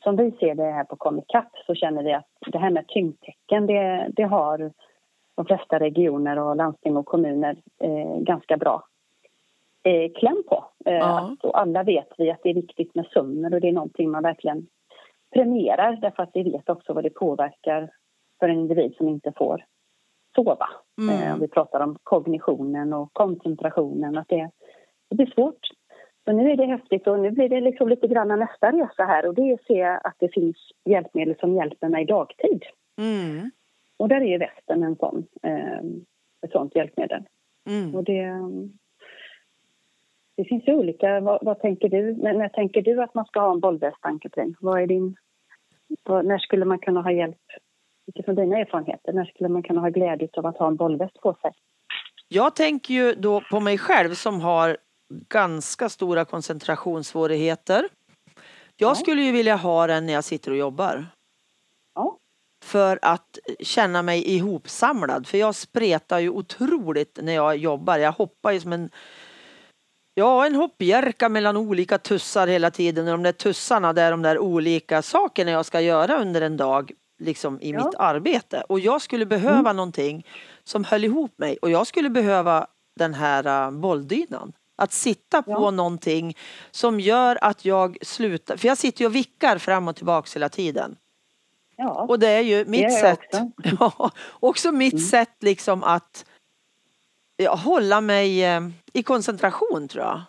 som 0.04 0.16
vi 0.16 0.32
ser 0.32 0.56
det 0.56 0.72
här 0.72 0.84
på 0.84 0.96
Comic 0.96 1.26
Cup 1.28 1.48
så 1.66 1.76
känner 1.76 2.04
vi 2.04 2.14
att 2.14 2.28
det 2.48 2.58
här 2.58 2.70
med 2.70 2.88
tyngdtecken 2.88 3.68
det, 3.68 4.10
det 4.16 4.24
har 4.24 4.72
de 5.36 5.46
flesta 5.46 5.80
regioner 5.80 6.40
och 6.40 6.56
landsting 6.56 6.98
och 6.98 7.06
kommuner 7.06 7.58
eh, 7.82 8.20
ganska 8.20 8.58
bra 8.58 8.84
eh, 9.84 10.12
kläm 10.16 10.44
på. 10.50 10.66
Eh, 10.86 10.94
Ja. 10.94 11.20
att, 11.20 11.46
och 11.46 11.60
alla 11.60 11.84
vet 11.84 12.10
vi 12.18 12.32
att 12.32 12.44
det 12.44 12.50
är 12.50 12.54
viktigt 12.54 12.96
med 12.96 13.06
sömnen 13.06 13.54
och 13.54 13.62
det 13.62 13.68
är 13.68 13.74
någonting 13.74 14.12
man 14.12 14.24
verkligen 14.24 14.68
premierar 15.34 15.96
därför 16.02 16.24
att 16.24 16.32
vi 16.34 16.44
vet 16.44 16.70
också 16.70 16.94
vad 16.94 17.04
det 17.04 17.10
påverkar 17.10 17.90
för 18.40 18.50
en 18.50 18.60
individ 18.60 18.96
som 18.98 19.10
inte 19.10 19.32
får 19.38 19.66
sova. 20.36 20.70
Mm. 21.02 21.22
Eh, 21.22 21.38
vi 21.38 21.48
pratar 21.48 21.80
om 21.80 21.98
kognitionen 22.04 22.94
och 22.94 23.14
koncentrationen, 23.14 24.18
att 24.18 24.28
det, 24.28 24.52
det 25.10 25.16
blir 25.16 25.32
svårt. 25.36 25.68
Så 26.28 26.34
nu 26.34 26.52
är 26.52 26.58
det 26.58 26.66
häftigt 26.66 27.08
och 27.08 27.20
nu 27.20 27.32
blir 27.32 27.50
det 27.50 27.62
liksom 27.62 27.90
lite 27.90 28.08
grann 28.08 28.40
nästa 28.40 28.72
resa 28.72 29.04
här 29.04 29.26
och 29.28 29.36
det 29.36 29.42
är 29.42 29.54
att 29.54 29.66
se 29.66 29.84
att 29.84 30.16
det 30.20 30.34
finns 30.34 30.58
hjälpmedel 30.86 31.36
som 31.40 31.56
hjälper 31.56 31.90
mig 31.90 32.06
dagtid. 32.06 32.64
Mm. 32.98 33.52
Och 33.98 34.10
där 34.10 34.22
är 34.22 34.26
ju 34.26 34.38
västen 34.38 34.84
en 34.84 34.96
sån, 34.96 35.28
eh, 35.44 35.80
ett 36.42 36.52
sånt 36.52 36.76
hjälpmedel. 36.76 37.24
Mm. 37.70 37.96
Och 37.96 38.04
det, 38.04 38.32
det 40.38 40.46
finns 40.46 40.68
ju 40.68 40.76
olika. 40.76 41.20
Vad, 41.20 41.40
vad 41.42 41.60
tänker 41.60 41.90
du? 41.90 42.16
När, 42.16 42.34
när 42.34 42.50
tänker 42.50 42.82
du 42.82 43.04
att 43.04 43.14
man 43.14 43.26
ska 43.26 43.40
ha 43.40 43.52
en 43.52 43.60
bollväst, 43.60 43.98
Ann-Katrin? 44.02 44.56
Vad 44.60 44.82
är 44.82 44.88
din... 44.88 45.16
Vad, 46.04 46.26
när 46.26 46.38
skulle 46.38 46.66
man 46.66 46.80
kunna 46.80 47.02
ha 47.02 47.12
hjälp, 47.12 47.46
utifrån 48.08 48.36
dina 48.36 48.58
erfarenheter, 48.58 49.14
när 49.14 49.26
skulle 49.26 49.50
man 49.50 49.64
kunna 49.64 49.82
ha 49.82 49.90
glädje 49.90 50.30
av 50.34 50.46
att 50.46 50.58
ha 50.58 50.68
en 50.68 50.76
bollväst 50.76 51.22
på 51.22 51.34
sig? 51.42 51.52
Jag 52.28 52.56
tänker 52.56 52.94
ju 52.94 53.14
då 53.14 53.42
på 53.52 53.60
mig 53.60 53.78
själv 53.78 54.10
som 54.10 54.42
har 54.42 54.78
ganska 55.30 55.90
stora 55.90 56.26
koncentrationssvårigheter. 56.26 57.90
Jag 58.78 58.92
Ja. 58.92 58.96
skulle 58.96 59.22
ju 59.22 59.32
vilja 59.32 59.56
ha 59.56 59.88
den 59.88 60.06
när 60.06 60.14
jag 60.14 60.24
sitter 60.24 60.52
och 60.52 60.58
jobbar. 60.58 61.08
Ja. 61.96 62.18
För 62.66 63.00
att 63.02 63.38
känna 63.60 64.02
mig 64.02 64.24
ihopsamlad. 64.36 65.28
För 65.28 65.38
jag 65.38 65.56
spretar 65.56 66.20
ju 66.20 66.30
otroligt 66.30 67.20
när 67.22 67.34
jag 67.34 67.58
jobbar. 67.58 67.98
Jag 67.98 68.12
hoppar 68.12 68.52
ju 68.52 68.60
som 68.60 68.74
en 68.74 68.90
Ja, 70.20 70.46
en 70.46 70.56
hoppjerka 70.56 71.30
mellan 71.30 71.58
olika 71.58 71.98
tussar 71.98 72.48
hela 72.48 72.72
tiden. 72.72 73.06
Och 73.08 73.12
de 73.12 73.24
där 73.24 73.32
tussarna, 73.32 73.94
det 73.94 74.02
är 74.02 74.12
de 74.12 74.22
där 74.22 74.40
olika 74.40 75.02
sakerna 75.02 75.52
jag 75.52 75.66
ska 75.66 75.82
göra 75.82 76.22
under 76.22 76.42
en 76.42 76.58
dag 76.58 76.92
liksom 77.24 77.62
i 77.62 77.72
Ja. 77.72 77.86
mitt 77.86 77.96
arbete. 77.96 78.64
Och 78.70 78.80
jag 78.80 79.02
skulle 79.02 79.26
behöva 79.26 79.60
Mm. 79.60 79.76
någonting 79.76 80.26
som 80.64 80.84
höll 80.84 81.04
ihop 81.04 81.32
mig. 81.38 81.58
Och 81.62 81.70
jag 81.70 81.88
skulle 81.88 82.10
behöva 82.10 82.68
den 83.00 83.14
här 83.14 83.68
uh, 83.68 83.72
bolldynan. 83.80 84.54
Att 84.80 84.92
sitta 84.92 85.42
på 85.42 85.52
Ja. 85.52 85.72
någonting 85.72 86.38
som 86.72 87.00
gör 87.00 87.38
att 87.42 87.66
jag 87.66 87.98
slutar. 88.02 88.58
För 88.58 88.68
jag 88.68 88.78
sitter 88.78 89.02
ju 89.02 89.06
och 89.06 89.16
vickar 89.16 89.58
fram 89.58 89.88
och 89.88 89.96
tillbaks 89.96 90.36
hela 90.36 90.50
tiden. 90.50 90.96
Ja, 91.76 92.06
Och 92.10 92.20
det 92.20 92.28
är 92.28 92.42
ju 92.42 92.66
mitt 92.66 93.00
sätt. 93.00 93.20
också. 93.34 93.52
Ja, 93.80 94.12
också 94.40 94.72
mitt 94.72 94.94
Mm. 94.94 95.06
sätt 95.06 95.36
liksom 95.40 95.84
att 95.84 96.26
ja, 97.38 97.56
hålla 97.56 98.02
mig 98.02 98.44
eh, 98.46 98.62
i 98.94 99.04
koncentration 99.04 99.88
tror 99.88 100.04
jag. 100.04 100.22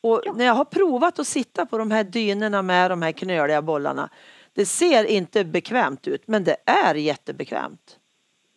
Och 0.00 0.20
Ja. 0.24 0.32
när 0.32 0.44
jag 0.44 0.54
har 0.54 0.64
provat 0.64 1.18
att 1.18 1.26
sitta 1.26 1.66
på 1.66 1.78
de 1.78 1.90
här 1.90 2.04
dynorna 2.04 2.62
med 2.62 2.90
de 2.90 3.02
här 3.02 3.12
knöliga 3.12 3.62
bollarna. 3.62 4.08
Det 4.54 4.66
ser 4.66 5.04
inte 5.04 5.44
bekvämt 5.44 6.08
ut 6.08 6.22
men 6.28 6.44
det 6.44 6.56
är 6.66 6.94
jättebekvämt. 6.94 7.98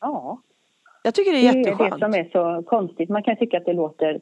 ja. 0.01 0.41
Jag 1.03 1.13
tycker 1.15 1.31
det 1.31 1.37
det 1.37 1.47
är 1.47 1.49
är 1.49 1.53
det 1.53 1.59
jätteskönt. 1.69 1.99
som 1.99 2.13
är 2.13 2.29
så 2.31 2.63
konstigt. 2.69 3.09
Man 3.09 3.23
kan 3.23 3.37
tycka 3.37 3.57
att 3.57 3.65
det 3.65 3.73
låter 3.73 4.21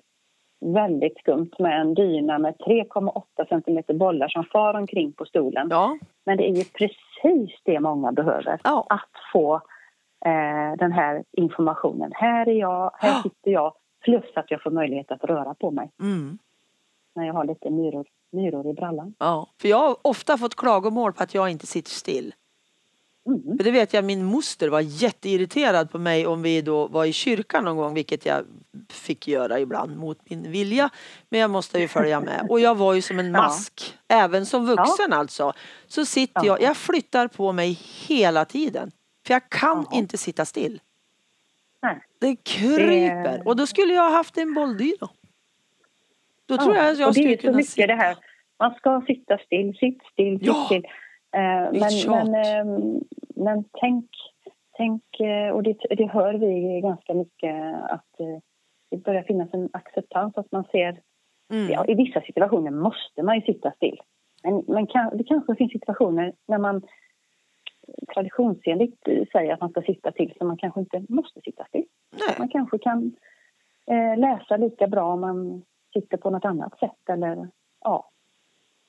väldigt 0.74 1.18
skumt 1.20 1.52
med 1.60 1.82
en 1.82 1.94
dyna 1.94 2.40
med 2.40 2.56
3,8 2.56 3.48
centimeter 3.50 3.94
bollar 3.94 4.28
som 4.28 4.44
far 4.44 4.74
omkring 4.74 5.12
på 5.14 5.26
stolen. 5.26 5.68
Ja, 5.72 5.98
Men 6.26 6.38
det 6.38 6.50
är 6.50 6.56
ju 6.56 6.64
precis 6.64 7.60
det 7.64 7.80
många 7.80 8.12
behöver. 8.12 8.60
ja, 8.64 8.86
Att 8.90 9.10
få 9.34 9.56
eh, 10.26 10.78
den 10.78 10.92
här 10.92 11.24
informationen. 11.32 12.12
Här 12.16 12.50
är 12.50 12.54
jag, 12.60 12.92
här 12.96 13.10
Ja. 13.10 13.22
sitter 13.24 13.52
jag. 13.52 13.74
Plus 14.02 14.24
att 14.36 14.52
jag 14.52 14.62
får 14.62 14.72
möjlighet 14.72 15.12
att 15.12 15.24
röra 15.24 15.54
på 15.54 15.72
mig 15.72 15.90
mm, 16.02 16.38
när 17.16 17.26
jag 17.28 17.34
har 17.34 17.46
lite 17.46 17.70
myror, 17.70 18.06
myror 18.32 18.68
i 18.68 18.74
brallan. 18.74 19.14
ja. 19.20 19.48
För 19.62 19.68
jag 19.68 19.78
har 19.78 19.96
ofta 20.02 20.38
fått 20.38 20.56
klagomål 20.56 21.14
på 21.14 21.24
att 21.24 21.34
jag 21.34 21.50
inte 21.50 21.68
sitter 21.68 21.90
still. 21.92 22.34
Mm. 23.26 23.58
För 23.58 23.64
det 23.64 23.72
vet 23.72 23.94
jag 23.94 24.06
min 24.06 24.24
moster 24.26 24.70
var 24.70 24.80
jätteirriterad 24.82 25.92
på 25.92 26.00
mig 26.00 26.28
om 26.28 26.42
vi 26.42 26.62
då 26.62 26.88
var 26.88 27.06
i 27.06 27.14
kyrkan 27.14 27.66
någon 27.66 27.78
gång, 27.78 27.94
vilket 27.94 28.26
jag 28.26 28.46
fick 28.90 29.28
göra 29.28 29.60
ibland 29.60 29.98
mot 29.98 30.30
min 30.30 30.52
vilja. 30.52 30.90
Men 31.30 31.40
jag 31.40 31.50
måste 31.50 31.80
ju 31.80 31.88
följa 31.88 32.20
med. 32.20 32.48
Och 32.50 32.60
jag 32.60 32.76
var 32.76 32.94
ju 32.94 33.02
som 33.02 33.20
en 33.20 33.26
Ja. 33.32 33.32
mask, 33.32 33.94
även 34.08 34.46
som 34.46 34.66
vuxen 34.66 35.14
alltså. 35.14 35.54
Så 35.88 36.06
sitter 36.06 36.46
jag, 36.46 36.62
Ja. 36.62 36.68
jag 36.68 36.78
flyttar 36.78 37.28
på 37.28 37.52
mig 37.52 37.80
hela 38.08 38.46
tiden. 38.46 38.92
För 39.28 39.34
jag 39.34 39.50
kan 39.50 39.86
Ja. 39.92 39.98
inte 39.98 40.18
sitta 40.18 40.46
still. 40.46 40.80
Nej. 41.82 42.00
Det 42.20 42.36
kryper. 42.36 43.24
Det- 43.38 43.42
Och 43.46 43.56
då 43.56 43.68
skulle 43.68 43.94
jag 43.94 44.04
ha 44.04 44.10
haft 44.18 44.38
en 44.38 44.54
bolldyna. 44.54 45.10
Då 46.46 46.58
tror 46.58 46.76
jag 46.76 46.90
att 46.92 47.00
jag 47.00 47.08
och 47.08 47.14
det 47.14 47.20
är 47.20 47.24
skulle 47.24 47.30
ju 47.30 47.38
så 47.38 47.42
kunna 47.42 47.58
mycket 47.58 47.72
sitta. 47.72 47.88
det 47.88 47.96
här 47.96 48.18
man 48.60 48.74
ska 48.74 49.02
sitta 49.08 49.38
still, 49.38 49.74
sitt 49.80 50.00
still, 50.14 50.38
sitt 50.40 50.48
Ja, 50.48 50.66
still. 50.66 50.84
Eh, 51.34 51.72
men, 51.72 51.92
men, 52.08 52.36
eh, 52.36 52.92
men 53.36 53.64
tänk, 53.74 54.06
tänk 54.78 55.20
eh, 55.20 55.50
och 55.50 55.64
det, 55.64 55.78
det 55.90 56.06
hör 56.06 56.34
vi 56.34 56.82
ganska 56.82 57.14
mycket 57.14 57.74
att 57.84 58.20
eh, 58.20 58.40
det 58.92 58.98
börjar 58.98 59.24
finnas 59.24 59.54
en 59.54 59.70
acceptans 59.74 60.38
att 60.38 60.52
man 60.52 60.64
ser 60.72 61.00
Mm. 61.54 61.72
Ja, 61.72 61.86
I 61.88 61.96
vissa 61.96 62.22
situationer 62.22 62.72
måste 62.72 63.24
man 63.24 63.36
ju 63.36 63.42
sitta 63.42 63.72
still. 63.72 64.02
Men, 64.44 64.64
men 64.68 64.88
kan, 64.88 65.18
det 65.18 65.24
kanske 65.24 65.56
finns 65.56 65.72
situationer 65.72 66.34
när 66.48 66.58
man 66.58 66.82
traditionsenligt 68.14 69.04
säger 69.32 69.54
att 69.54 69.62
man 69.62 69.70
ska 69.70 69.82
sitta 69.82 70.12
still 70.12 70.34
så 70.38 70.46
man 70.46 70.58
kanske 70.58 70.80
inte 70.80 71.06
måste 71.10 71.42
sitta 71.42 71.66
still. 71.66 71.86
Nej, 72.12 72.36
Man 72.40 72.50
kanske 72.50 72.78
kan 72.78 73.16
eh, 73.88 74.18
läsa 74.18 74.58
lika 74.58 74.88
bra 74.88 75.14
om 75.14 75.22
man 75.22 75.64
sitter 75.94 76.18
på 76.18 76.30
något 76.30 76.46
annat 76.46 76.80
sätt 76.80 77.10
eller 77.10 77.50
ja, 77.82 78.10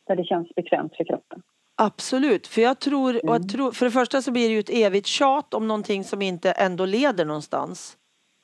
där 0.06 0.16
det 0.16 0.24
känns 0.24 0.54
bekvämt 0.54 0.96
för 0.96 1.04
kroppen. 1.04 1.42
Absolut. 1.76 2.46
För 2.46 2.60
jag 2.62 2.78
tror, 2.80 3.14
och 3.16 3.20
jag 3.28 3.36
Mm. 3.36 3.48
tror, 3.48 3.72
för 3.72 3.84
det 3.86 3.90
första 3.92 4.22
så 4.22 4.30
blir 4.30 4.48
det 4.48 4.54
ju 4.54 4.60
ett 4.60 4.70
evigt 4.70 5.06
tjat 5.06 5.54
om 5.54 5.68
någonting 5.68 6.04
som 6.04 6.22
inte 6.22 6.50
ändå 6.52 6.84
leder 6.86 7.24
någonstans. 7.24 7.96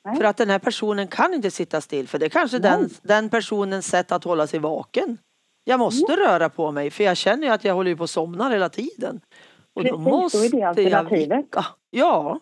Nej. 0.04 0.16
För 0.16 0.24
att 0.24 0.36
den 0.36 0.50
här 0.50 0.58
personen 0.58 1.08
kan 1.08 1.34
inte 1.34 1.50
sitta 1.50 1.80
still 1.80 2.08
för 2.08 2.18
det 2.18 2.26
är 2.26 2.30
kanske 2.30 2.58
Nej. 2.58 2.70
den, 2.70 2.90
den 3.02 3.28
personens 3.30 3.86
sätt 3.86 4.12
att 4.12 4.24
hålla 4.24 4.46
sig 4.46 4.58
vaken. 4.60 5.18
Jag 5.64 5.78
måste 5.80 6.16
röra 6.16 6.48
på 6.48 6.70
mig 6.72 6.90
för 6.90 7.04
jag 7.04 7.16
känner 7.16 7.46
ju 7.46 7.52
att 7.52 7.64
jag 7.64 7.74
håller 7.74 7.94
på 7.94 8.04
att 8.04 8.10
somna 8.10 8.48
hela 8.48 8.68
tiden. 8.68 9.20
Och 9.74 9.84
då 9.84 9.90
Precis, 9.90 10.04
då 10.04 10.08
är 10.08 10.12
måste 10.22 10.38
det 10.48 10.56
jag 10.58 10.68
alternativet. 10.68 11.38
vicka. 11.38 11.66
Ja, 11.90 12.40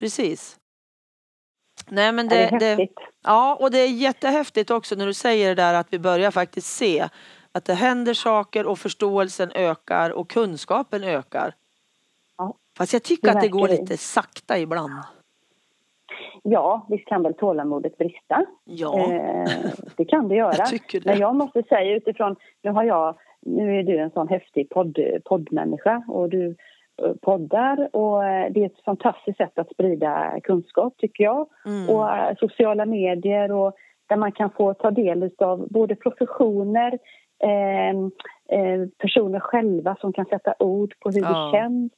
precis. 0.00 0.56
Nej 1.88 2.12
men 2.12 2.28
det 2.28 2.34
det, 2.58 2.66
är 2.66 2.76
det, 2.76 2.88
ja, 3.24 3.54
och 3.60 3.70
det 3.70 3.78
är 3.78 3.88
jättehäftigt 3.88 4.70
också 4.70 4.94
när 4.94 5.06
du 5.06 5.14
säger 5.14 5.48
det 5.48 5.54
där 5.62 5.74
att 5.74 5.86
vi 5.90 5.98
börjar 5.98 6.30
faktiskt 6.30 6.66
se 6.76 7.08
att 7.52 7.64
det 7.64 7.74
händer 7.74 8.14
saker 8.14 8.66
och 8.66 8.78
förståelsen 8.78 9.50
ökar 9.54 10.10
och 10.10 10.30
kunskapen 10.30 11.04
ökar. 11.04 11.54
Ja, 12.38 12.54
Fast 12.78 12.92
jag 12.92 13.02
tycker 13.02 13.28
det 13.28 13.34
att 13.34 13.40
det 13.40 13.48
går 13.48 13.68
lite 13.68 13.96
sakta 13.96 14.58
ibland. 14.58 14.92
Ja, 16.42 16.86
visst 16.88 17.06
kan 17.08 17.22
väl 17.22 17.34
tålamodet 17.34 17.98
brista. 17.98 18.46
Ja, 18.64 19.12
Eh, 19.12 19.50
det 19.96 20.04
kan 20.04 20.28
det 20.28 20.34
göra. 20.44 20.54
jag 20.56 20.80
det. 20.92 21.04
Men 21.04 21.18
jag 21.18 21.36
måste 21.36 21.62
säga 21.62 21.96
utifrån, 21.96 22.36
nu 22.62 22.70
har 22.70 22.84
jag, 22.84 23.18
nu 23.40 23.78
är 23.78 23.82
du 23.82 23.98
en 23.98 24.10
sån 24.10 24.28
häftig 24.28 24.70
podd, 24.70 24.98
poddmänniska 25.24 26.04
och 26.08 26.28
du 26.28 26.56
eh, 27.02 27.12
poddar 27.22 27.96
och 27.96 28.24
eh, 28.24 28.52
det 28.52 28.60
är 28.62 28.66
ett 28.66 28.84
fantastiskt 28.84 29.38
sätt 29.38 29.58
att 29.58 29.70
sprida 29.70 30.40
kunskap 30.42 30.94
tycker 30.98 31.24
jag. 31.24 31.48
Mm. 31.66 31.88
Och 31.88 32.16
eh, 32.16 32.36
sociala 32.36 32.86
medier 32.86 33.52
och 33.52 33.72
där 34.06 34.16
man 34.16 34.32
kan 34.32 34.50
få 34.50 34.74
ta 34.74 34.90
del 34.90 35.30
av 35.38 35.68
både 35.68 35.94
professioner, 35.96 36.98
personer 38.98 39.40
själva 39.40 39.96
som 40.00 40.12
kan 40.12 40.24
sätta 40.26 40.54
ord 40.58 40.94
på 41.00 41.10
hur 41.10 41.20
Ja. 41.22 41.28
det 41.52 41.58
känns, 41.58 41.92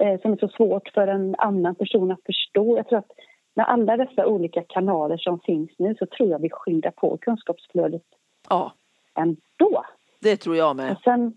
eh, 0.00 0.20
som 0.20 0.32
är 0.32 0.36
så 0.36 0.48
svårt 0.48 0.88
för 0.88 1.06
en 1.06 1.34
annan 1.38 1.74
person 1.74 2.10
att 2.12 2.22
förstå. 2.26 2.76
Jag 2.76 2.88
tror 2.88 2.98
att 2.98 3.10
med 3.54 3.68
alla 3.68 3.96
dessa 3.96 4.26
olika 4.26 4.62
kanaler 4.62 5.16
som 5.16 5.40
finns 5.40 5.70
nu 5.78 5.94
så 5.94 6.06
tror 6.06 6.28
jag 6.30 6.38
vi 6.38 6.50
skyndar 6.52 6.90
på 6.90 7.16
kunskapsflödet 7.20 8.02
Ja, 8.48 8.72
ändå. 9.18 9.84
det 10.20 10.36
tror 10.36 10.56
jag 10.56 10.76
med. 10.76 10.92
Och 10.92 11.00
sen, 11.04 11.32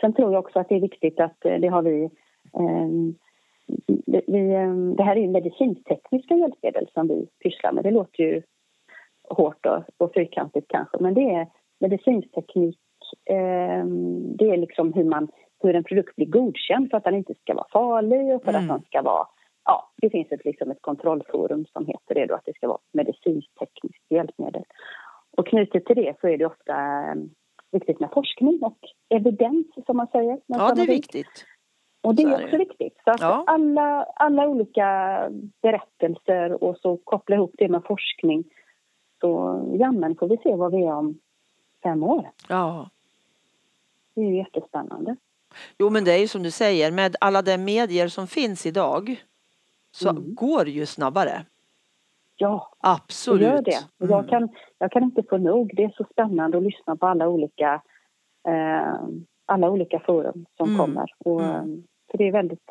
sen 0.00 0.12
tror 0.14 0.32
jag 0.32 0.44
också 0.44 0.58
att 0.58 0.68
det 0.68 0.76
är 0.76 0.80
viktigt 0.80 1.20
att 1.20 1.44
eh, 1.44 1.54
det 1.60 1.68
har 1.68 1.82
vi... 1.82 2.10
ehm, 2.58 3.14
det, 4.06 4.22
vi 4.26 4.54
ehm, 4.54 4.96
det 4.96 5.02
här 5.02 5.16
är 5.16 5.20
ju 5.20 5.28
medicintekniska 5.28 6.34
hjälpmedel 6.34 6.88
som 6.94 7.08
vi 7.08 7.26
pysslar 7.42 7.72
med. 7.72 7.84
Det 7.84 7.90
låter 7.90 8.22
ju 8.22 8.42
hårt 9.30 9.66
och, 9.66 9.82
och 9.96 10.14
fyrkantigt 10.14 10.68
kanske, 10.68 10.96
men 11.00 11.14
det 11.14 11.34
är 11.34 11.46
medicinteknik. 11.82 12.78
ehm, 13.30 14.36
det 14.36 14.50
är 14.50 14.56
liksom 14.56 14.92
hur, 14.92 15.04
man, 15.04 15.28
hur 15.62 15.74
en 15.76 15.84
produkt 15.84 16.16
blir 16.16 16.26
godkänd 16.26 16.90
för 16.90 16.96
att 16.96 17.04
den 17.04 17.14
inte 17.14 17.34
ska 17.34 17.54
vara 17.54 17.66
farlig 17.72 18.34
och 18.34 18.42
för 18.44 18.50
Mm. 18.50 18.62
att 18.62 18.68
den 18.68 18.82
ska 18.86 19.02
vara... 19.02 19.26
Ja, 19.64 19.92
det 20.02 20.10
finns 20.10 20.32
ett, 20.32 20.44
liksom 20.44 20.70
ett 20.70 20.82
kontrollforum 20.82 21.64
som 21.72 21.86
heter 21.86 22.14
det 22.14 22.26
då, 22.26 22.34
att 22.34 22.44
det 22.44 22.54
ska 22.56 22.68
vara 22.68 22.78
medicinstekniskt 22.92 24.04
hjälpmedel. 24.10 24.64
Och 25.36 25.46
knutet 25.46 25.84
till 25.86 25.96
det 25.96 26.14
så 26.20 26.28
är 26.28 26.38
det 26.38 26.46
ofta 26.46 26.74
ehm, 26.74 27.30
viktigt 27.72 28.00
med 28.00 28.10
forskning 28.12 28.58
och 28.62 28.78
evidens 29.08 29.66
som 29.86 29.96
man 29.96 30.06
säger. 30.06 30.40
Ja, 30.46 30.72
det 30.74 30.82
är 30.82 30.86
viktigt. 30.86 31.46
Och 32.04 32.14
det 32.14 32.22
är 32.22 32.44
också 32.44 32.56
viktigt. 32.56 32.96
Så 33.04 33.10
att 33.10 33.20
Ja. 33.20 33.44
alla, 33.46 34.02
alla 34.16 34.48
olika 34.48 34.86
berättelser 35.62 36.64
och 36.64 36.76
så 36.76 36.96
koppla 36.96 37.36
ihop 37.36 37.54
det 37.58 37.68
med 37.68 37.82
forskning. 37.84 38.44
Så 39.20 39.28
jamen 39.80 40.16
får 40.16 40.28
vi 40.28 40.36
se 40.36 40.54
vad 40.54 40.72
vi 40.72 40.82
är 40.84 40.94
om 40.94 41.18
fem 41.82 42.02
år. 42.02 42.30
Ja. 42.48 42.90
Det 44.14 44.20
är 44.20 44.24
ju 44.26 44.36
jättespännande. 44.36 45.16
Jo 45.78 45.90
men 45.90 46.04
det 46.04 46.12
är 46.12 46.18
ju 46.18 46.28
som 46.28 46.42
du 46.42 46.50
säger 46.50 46.92
med 46.92 47.16
alla 47.20 47.42
de 47.42 47.58
medier 47.58 48.08
som 48.08 48.26
finns 48.26 48.66
idag 48.66 49.16
så 49.90 50.08
Mm. 50.10 50.34
går 50.34 50.64
det 50.64 50.70
ju 50.70 50.86
snabbare. 50.86 51.44
Ja, 52.36 52.68
det 52.82 52.88
Absolut. 52.88 53.42
gör 53.42 53.62
det. 53.62 53.78
Mm. 54.00 54.10
jag, 54.10 54.28
kan, 54.28 54.48
jag 54.78 54.92
kan 54.92 55.02
inte 55.02 55.22
få 55.22 55.36
nog. 55.38 55.70
Det 55.76 55.84
är 55.84 55.94
så 55.96 56.04
spännande 56.12 56.56
att 56.58 56.62
lyssna 56.64 56.96
på 56.96 57.06
alla 57.06 57.28
olika, 57.28 57.82
eh, 58.48 58.94
alla 59.46 59.70
olika 59.70 60.00
forum 60.00 60.46
som 60.56 60.66
Mm. 60.68 60.78
kommer. 60.80 61.14
Och, 61.18 61.42
Mm. 61.42 61.54
eh, 61.56 61.78
för 62.10 62.18
det 62.18 62.28
är 62.28 62.32
väldigt 62.32 62.66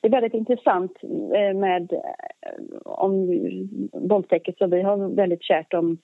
det 0.00 0.08
är 0.08 0.12
väldigt 0.12 0.34
intressant 0.34 0.92
eh, 1.34 1.54
med 1.56 1.92
eh, 1.92 2.00
om 2.84 3.26
våldtäkt 3.92 4.58
som 4.58 4.70
vi 4.70 4.82
har 4.82 4.96
väldigt 5.14 5.42
kärt 5.42 5.74
om 5.74 5.98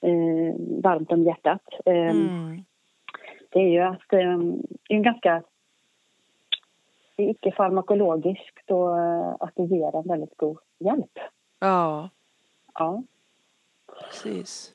eh, 0.00 0.54
varmt 0.82 1.12
om 1.12 1.22
hjärtat. 1.22 1.62
Eh, 1.84 1.92
Mm. 2.10 2.64
Det 3.50 3.58
är 3.58 3.68
ju 3.68 3.80
att 3.80 4.12
eh, 4.12 4.18
det 4.18 4.22
är 4.88 4.96
en 4.96 5.02
ganska 5.02 5.42
det 7.16 7.22
är 7.22 7.30
icke-farmakologiskt 7.30 8.70
och 8.70 8.98
eh, 8.98 9.36
att 9.40 9.52
det 9.56 9.62
ger 9.64 9.96
en 9.96 10.08
väldigt 10.08 10.36
god 10.36 10.58
hjälp. 10.78 11.18
Ja, 11.58 12.10
Ja. 12.74 13.02
precis. 14.02 14.72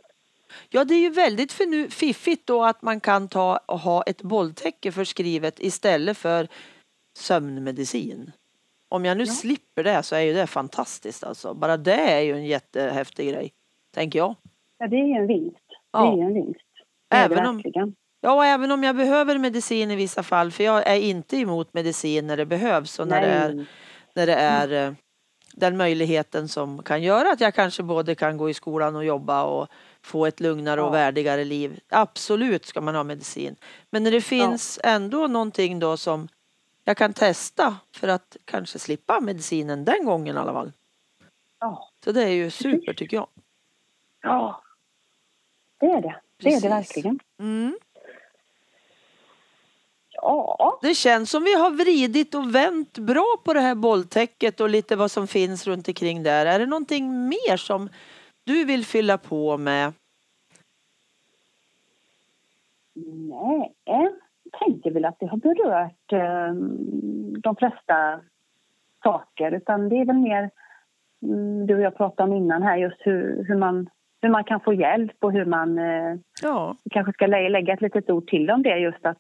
Ja, 0.69 0.83
det 0.85 0.93
är 0.93 0.99
ju 0.99 1.09
väldigt 1.09 1.51
fiffigt 1.93 2.47
då 2.47 2.63
att 2.63 2.81
man 2.81 2.99
kan 2.99 3.27
ta 3.27 3.57
och 3.65 3.79
ha 3.79 4.03
ett 4.03 4.21
bolltäcke 4.21 4.91
förskrivet 4.91 5.59
istället 5.59 6.17
för 6.17 6.47
sömnmedicin. 7.13 8.31
Om 8.89 9.05
jag 9.05 9.17
nu 9.17 9.23
Ja. 9.23 9.31
slipper 9.31 9.83
det 9.83 10.03
så 10.03 10.15
är 10.15 10.19
ju 10.21 10.33
det 10.33 10.47
fantastiskt 10.47 11.23
alltså. 11.23 11.53
Bara 11.53 11.77
det 11.77 11.93
är 12.11 12.19
ju 12.21 12.33
en 12.33 12.45
jättehäftig 12.45 13.29
grej, 13.29 13.53
tänker 13.91 14.19
jag. 14.19 14.35
Ja, 14.81 14.87
det 14.87 14.95
är 14.95 15.05
ju 15.05 15.13
en 15.13 15.27
vinst. 15.27 15.55
Det 15.67 15.75
Ja. 15.91 16.13
är 16.13 16.17
ju 16.17 16.21
en 16.23 16.33
vinst. 16.33 16.59
Det 17.09 17.15
är 17.15 17.29
det 17.29 17.35
Även 17.35 17.45
om- 17.49 17.55
verkligen. 17.57 17.95
Ja, 18.21 18.33
och 18.33 18.45
även 18.45 18.71
om 18.71 18.83
jag 18.83 18.95
behöver 18.95 19.37
medicin 19.37 19.91
i 19.91 19.95
vissa 19.95 20.23
fall, 20.23 20.51
för 20.51 20.63
jag 20.63 20.87
är 20.87 20.95
inte 20.95 21.37
emot 21.37 21.73
medicin 21.73 22.27
när 22.27 22.37
det 22.37 22.45
behövs 22.45 22.99
och 22.99 23.07
när 23.07 23.21
det 23.21 23.27
är, 23.27 23.65
när 24.15 24.25
det 24.27 24.33
är 24.35 24.87
eh, 24.87 24.93
den 25.53 25.77
möjligheten 25.77 26.47
som 26.47 26.83
kan 26.83 27.03
göra 27.03 27.31
att 27.31 27.41
jag 27.41 27.53
kanske 27.55 27.83
både 27.83 28.15
kan 28.15 28.37
gå 28.37 28.49
i 28.49 28.53
skolan 28.53 28.95
och 28.95 29.05
jobba 29.05 29.43
och 29.43 29.67
få 30.01 30.25
ett 30.25 30.39
lugnare 30.39 30.81
och 30.81 30.87
Ja. 30.87 30.91
värdigare 30.91 31.43
liv. 31.43 31.79
Absolut 31.89 32.65
ska 32.65 32.81
man 32.81 32.95
ha 32.95 33.03
medicin. 33.03 33.55
Men 33.89 34.03
när 34.03 34.11
det 34.11 34.21
finns 34.21 34.79
ändå 34.83 35.27
någonting 35.27 35.79
då 35.79 35.97
som 35.97 36.27
jag 36.83 36.97
kan 36.97 37.13
testa 37.13 37.75
för 37.95 38.07
att 38.07 38.37
kanske 38.45 38.79
slippa 38.79 39.19
medicinen 39.19 39.85
den 39.85 40.05
gången 40.05 40.35
i 40.35 40.39
alla 40.39 40.53
fall. 40.53 40.71
Ja. 41.59 41.89
Så 42.03 42.11
det 42.11 42.23
är 42.23 42.29
ju 42.29 42.49
super 42.51 42.93
tycker 42.93 43.17
jag. 43.17 43.27
ja, 44.21 44.61
det 45.81 45.91
är 45.91 46.01
det. 46.01 46.15
Det 46.37 46.53
är 46.53 46.61
det 46.61 46.69
verkligen. 46.69 47.19
Mm. 47.39 47.77
Ja, 50.13 50.79
Det 50.81 50.95
känns 50.95 51.31
som 51.31 51.43
vi 51.43 51.53
har 51.53 51.71
vridit 51.71 52.35
och 52.35 52.55
vänt 52.55 52.97
bra 52.97 53.35
på 53.45 53.53
det 53.53 53.59
här 53.59 53.75
bolltäcket 53.75 54.59
och 54.59 54.69
lite 54.69 54.95
vad 54.95 55.11
som 55.11 55.27
finns 55.27 55.67
runt 55.67 55.87
omkring 55.87 56.23
där. 56.23 56.45
Är 56.45 56.59
det 56.59 56.65
någonting 56.65 57.27
mer 57.27 57.57
som 57.57 57.89
du 58.43 58.65
vill 58.65 58.85
fylla 58.85 59.17
på 59.17 59.57
med? 59.57 59.93
nej. 62.95 63.73
Jag 63.83 64.11
tänker 64.59 64.91
väl 64.91 65.05
att 65.05 65.19
det 65.19 65.25
har 65.25 65.37
berört 65.37 66.13
eh, 66.13 66.53
de 67.41 67.55
flesta 67.55 68.21
saker. 69.03 69.51
Utan 69.51 69.89
det 69.89 69.95
är 69.95 70.05
väl 70.05 70.15
mer, 70.15 70.49
mm, 71.21 71.67
du 71.67 71.75
och 71.75 71.81
jag 71.81 71.97
pratade 71.97 72.31
om 72.31 72.37
innan 72.37 72.63
här, 72.63 72.77
just 72.77 72.97
hur, 72.99 73.43
hur, 73.47 73.55
man, 73.55 73.89
hur 74.21 74.29
man 74.29 74.43
kan 74.43 74.59
få 74.59 74.73
hjälp 74.73 75.15
och 75.19 75.31
hur 75.31 75.45
man 75.45 75.77
eh, 75.77 76.15
Ja, 76.41 76.75
kanske 76.91 77.13
ska 77.13 77.27
lä- 77.27 77.49
lägga 77.49 77.73
ett 77.73 77.81
litet 77.81 78.09
ord 78.09 78.27
till 78.27 78.51
om 78.51 78.63
det. 78.63 78.77
Just 78.79 79.05
att 79.05 79.17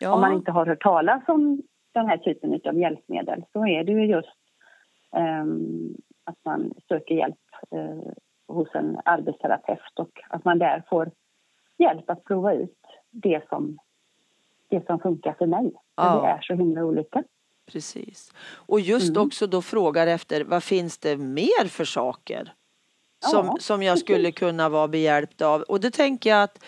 ja. 0.00 0.14
om 0.14 0.20
man 0.20 0.32
inte 0.32 0.50
har 0.50 0.66
hört 0.66 0.82
talas 0.82 1.22
om 1.28 1.62
den 1.92 2.06
här 2.06 2.16
typen 2.16 2.60
av 2.64 2.78
hjälpmedel 2.78 3.44
så 3.52 3.66
är 3.66 3.84
det 3.84 3.92
ju 3.92 4.06
just 4.06 4.28
ehm, 5.16 5.94
att 6.24 6.36
man 6.44 6.72
söker 6.88 7.14
hjälp 7.14 7.36
eh, 7.70 8.12
hos 8.48 8.74
en 8.74 8.98
arbetsterapeut 9.04 9.98
och 9.98 10.10
att 10.30 10.44
man 10.44 10.58
där 10.58 10.82
får 10.88 11.10
hjälp 11.78 12.10
att 12.10 12.24
prova 12.24 12.52
ut 12.54 12.78
det 13.10 13.48
som, 13.48 13.78
det 14.68 14.86
som 14.86 14.98
funkar 15.00 15.32
för 15.38 15.46
mig. 15.46 15.70
För 15.70 16.04
Ja. 16.04 16.20
det 16.22 16.28
är 16.28 16.40
så 16.40 16.54
himla 16.54 16.84
olika. 16.84 17.24
Precis. 17.72 18.32
Och 18.66 18.80
just 18.80 19.10
Mm. 19.16 19.22
också 19.26 19.46
då 19.46 19.62
frågar 19.62 20.06
efter 20.06 20.44
vad 20.44 20.62
finns 20.62 20.98
det 20.98 21.16
mer 21.16 21.68
för 21.68 21.84
saker 21.84 22.52
som, 23.24 23.46
Ja, 23.46 23.56
som 23.60 23.82
jag 23.82 23.98
skulle 23.98 24.32
kunna 24.32 24.68
vara 24.68 24.88
behjälpt 24.88 25.42
av. 25.42 25.62
Och 25.62 25.80
det 25.80 25.90
tänker 25.90 26.30
jag 26.30 26.42
att 26.42 26.64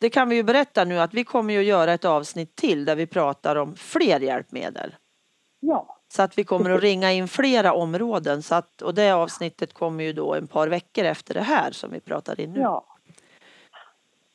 det 0.00 0.10
kan 0.10 0.28
vi 0.28 0.36
ju 0.36 0.42
berätta 0.42 0.84
nu 0.84 0.98
att 1.00 1.14
vi 1.14 1.24
kommer 1.24 1.54
ju 1.54 1.60
att 1.60 1.66
göra 1.66 1.92
ett 1.92 2.04
avsnitt 2.04 2.56
till 2.56 2.84
där 2.84 2.96
vi 2.96 3.06
pratar 3.06 3.56
om 3.56 3.76
fler 3.76 4.20
hjälpmedel. 4.20 4.94
Ja, 5.60 5.96
Så 6.08 6.22
att 6.22 6.38
vi 6.38 6.44
kommer 6.44 6.70
att 6.70 6.80
ringa 6.82 7.12
in 7.12 7.28
flera 7.28 7.72
områden 7.72 8.42
så 8.42 8.54
att, 8.54 8.82
och 8.82 8.94
det 8.94 9.10
avsnittet 9.12 9.72
kommer 9.74 10.04
ju 10.04 10.12
då 10.12 10.34
en 10.34 10.46
par 10.46 10.68
veckor 10.68 11.04
efter 11.04 11.34
det 11.34 11.42
här 11.42 11.70
som 11.70 11.90
vi 11.92 12.00
pratar 12.00 12.40
in 12.40 12.52
nu. 12.52 12.60
ja. 12.60 12.84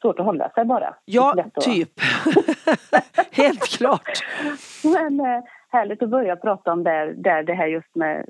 Svårt 0.01 0.19
att 0.19 0.25
hålla 0.25 0.49
sig 0.49 0.65
bara. 0.65 0.95
Ja, 1.06 1.45
typ. 1.62 1.99
Helt 3.32 3.63
klart. 3.67 4.25
Men 4.84 5.19
eh, 5.19 5.43
härligt 5.69 6.01
att 6.04 6.10
börja 6.10 6.36
prata 6.36 6.71
om 6.71 6.84
där, 6.84 7.13
där 7.17 7.43
det 7.43 7.54
här 7.54 7.67
just 7.67 7.95
med 7.95 8.25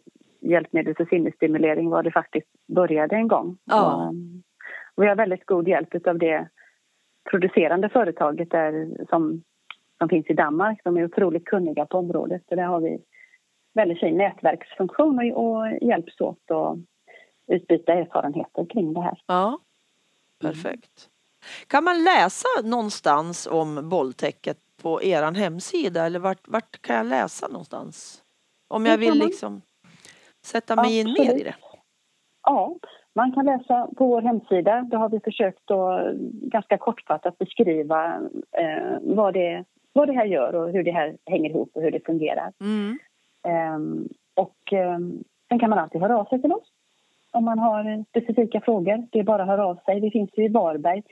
hjälpmedel 0.49 0.95
för 0.95 1.05
sinnesstimulering 1.05 1.89
var 1.89 2.03
det 2.03 2.11
faktiskt 2.11 2.47
började 2.67 3.15
en 3.15 3.27
gång. 3.27 3.57
Ja. 3.63 3.95
Och, 3.95 4.09
um, 4.09 4.43
vi 4.95 5.07
har 5.07 5.15
väldigt 5.15 5.45
god 5.45 5.67
hjälp 5.67 6.07
av 6.07 6.17
det 6.17 6.47
producerande 7.29 7.89
företaget 7.89 8.51
där, 8.51 8.89
som, 9.09 9.43
som 9.97 10.09
finns 10.09 10.29
i 10.29 10.33
Danmark. 10.33 10.79
De 10.83 10.97
är 10.97 11.05
otroligt 11.05 11.45
kunniga 11.45 11.85
på 11.85 11.97
området. 11.97 12.41
Så 12.49 12.55
där 12.55 12.63
har 12.63 12.79
vi 12.79 12.99
väldigt 13.73 13.99
fin 13.99 14.17
nätverksfunktion 14.17 15.31
och, 15.33 15.59
och 15.59 15.67
hjälps 15.81 16.21
åt 16.21 16.51
att 16.51 16.77
utbyta 17.47 17.93
erfarenheter 17.93 18.65
kring 18.65 18.93
det 18.93 19.01
här. 19.01 19.17
Ja, 19.25 19.59
perfekt. 20.41 21.09
Kan 21.67 21.83
man 21.83 22.03
läsa 22.03 22.47
någonstans 22.63 23.47
om 23.51 23.89
bolltäcket 23.89 24.57
på 24.81 25.03
eran 25.03 25.35
hemsida 25.35 26.05
eller 26.05 26.19
vart, 26.19 26.47
vart 26.47 26.81
kan 26.81 26.95
jag 26.95 27.05
läsa 27.05 27.47
någonstans? 27.47 28.23
Om 28.67 28.85
jag 28.85 28.97
vill 28.97 29.19
liksom 29.19 29.61
sätta 30.45 30.75
mig 30.75 30.99
in 30.99 31.07
mer 31.07 31.15
i 31.15 31.21
Absolut. 31.21 31.43
det. 31.43 31.55
Ja, 32.43 32.75
man 33.15 33.31
kan 33.31 33.45
läsa 33.45 33.87
på 33.97 34.05
vår 34.05 34.21
hemsida. 34.21 34.87
Då 34.91 34.97
har 34.97 35.09
vi 35.09 35.19
försökt 35.19 35.71
att 35.71 36.15
ganska 36.51 36.77
kortfattat 36.77 37.37
beskriva 37.37 38.21
eh, 38.51 38.97
vad, 39.01 39.33
det, 39.33 39.65
vad 39.93 40.07
det 40.07 40.13
här 40.13 40.25
gör 40.25 40.55
och 40.55 40.69
hur 40.69 40.83
det 40.83 40.91
här 40.91 41.17
hänger 41.25 41.49
ihop 41.49 41.69
och 41.73 41.81
hur 41.81 41.91
det 41.91 42.05
fungerar. 42.05 42.53
Mm. 42.61 42.97
Ehm, 43.47 44.09
och 44.33 44.73
ehm, 44.73 45.23
sen 45.49 45.59
kan 45.59 45.69
man 45.69 45.79
alltid 45.79 46.01
höra 46.01 46.17
av 46.17 46.25
sig 46.25 46.41
till 46.41 46.51
oss 46.51 46.71
om 47.31 47.45
man 47.45 47.59
har 47.59 47.91
eh, 47.91 48.03
specifika 48.09 48.61
frågor. 48.61 49.07
Det 49.11 49.19
är 49.19 49.23
bara 49.23 49.41
att 49.41 49.47
höra 49.47 49.65
av 49.65 49.75
sig. 49.85 49.99
Vi 49.99 50.11
finns 50.11 50.29
ju 50.37 50.45
i 50.45 50.47
Varberg 50.47 51.03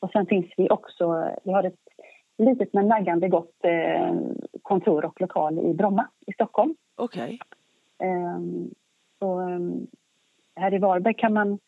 och 0.00 0.10
sen 0.10 0.26
finns 0.26 0.46
vi 0.56 0.70
också, 0.70 1.30
vi 1.44 1.52
har 1.52 1.64
ett 1.64 1.80
litet 2.38 2.72
men 2.72 2.88
naggande 2.88 3.28
gott 3.28 3.64
eh, 3.64 4.14
kontor 4.62 5.04
och 5.04 5.20
lokal 5.20 5.58
i 5.58 5.74
Bromma 5.74 6.08
i 6.26 6.32
Stockholm. 6.32 6.74
Okej. 6.96 7.30
Ehm, 7.30 7.57
så, 9.18 9.38
ehm, 9.40 9.86
här 10.56 10.74
i 10.74 10.78
Varberg 10.78 11.14
kan 11.14 11.32
man, 11.32 11.58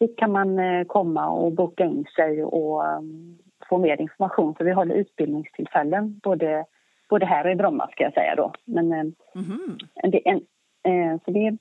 dit 0.00 0.16
kan 0.18 0.32
man 0.32 0.58
eh, 0.58 0.84
komma 0.86 1.28
och 1.30 1.52
boka 1.52 1.84
in 1.84 2.04
sig 2.16 2.44
och 2.44 2.86
ehm, 2.86 3.38
få 3.68 3.78
mer 3.78 4.00
information. 4.00 4.54
För 4.54 4.64
vi 4.64 4.72
håller 4.72 4.94
utbildningstillfällen 4.94 6.18
både, 6.22 6.64
både 7.10 7.26
här 7.26 7.44
och 7.46 7.52
i 7.52 7.54
Bromma 7.54 7.88
ska 7.92 8.04
jag 8.04 8.14
säga 8.14 8.34
då. 8.34 8.52
Men, 8.64 8.92
ehm, 8.92 9.14
Mhm. 9.34 9.78
det, 10.02 10.28
är 10.28 10.32
en, 10.32 10.40
eh, 11.12 11.20
så 11.24 11.30
det, 11.30 11.56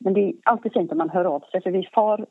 men 0.00 0.14
det 0.14 0.20
är 0.20 0.32
alltid 0.44 0.72
fint 0.72 0.92
om 0.92 0.98
man 0.98 1.10
hör 1.10 1.24
av 1.24 1.40
sig 1.40 1.62
för 1.62 1.70
vi 1.70 1.88
far, 1.94 2.26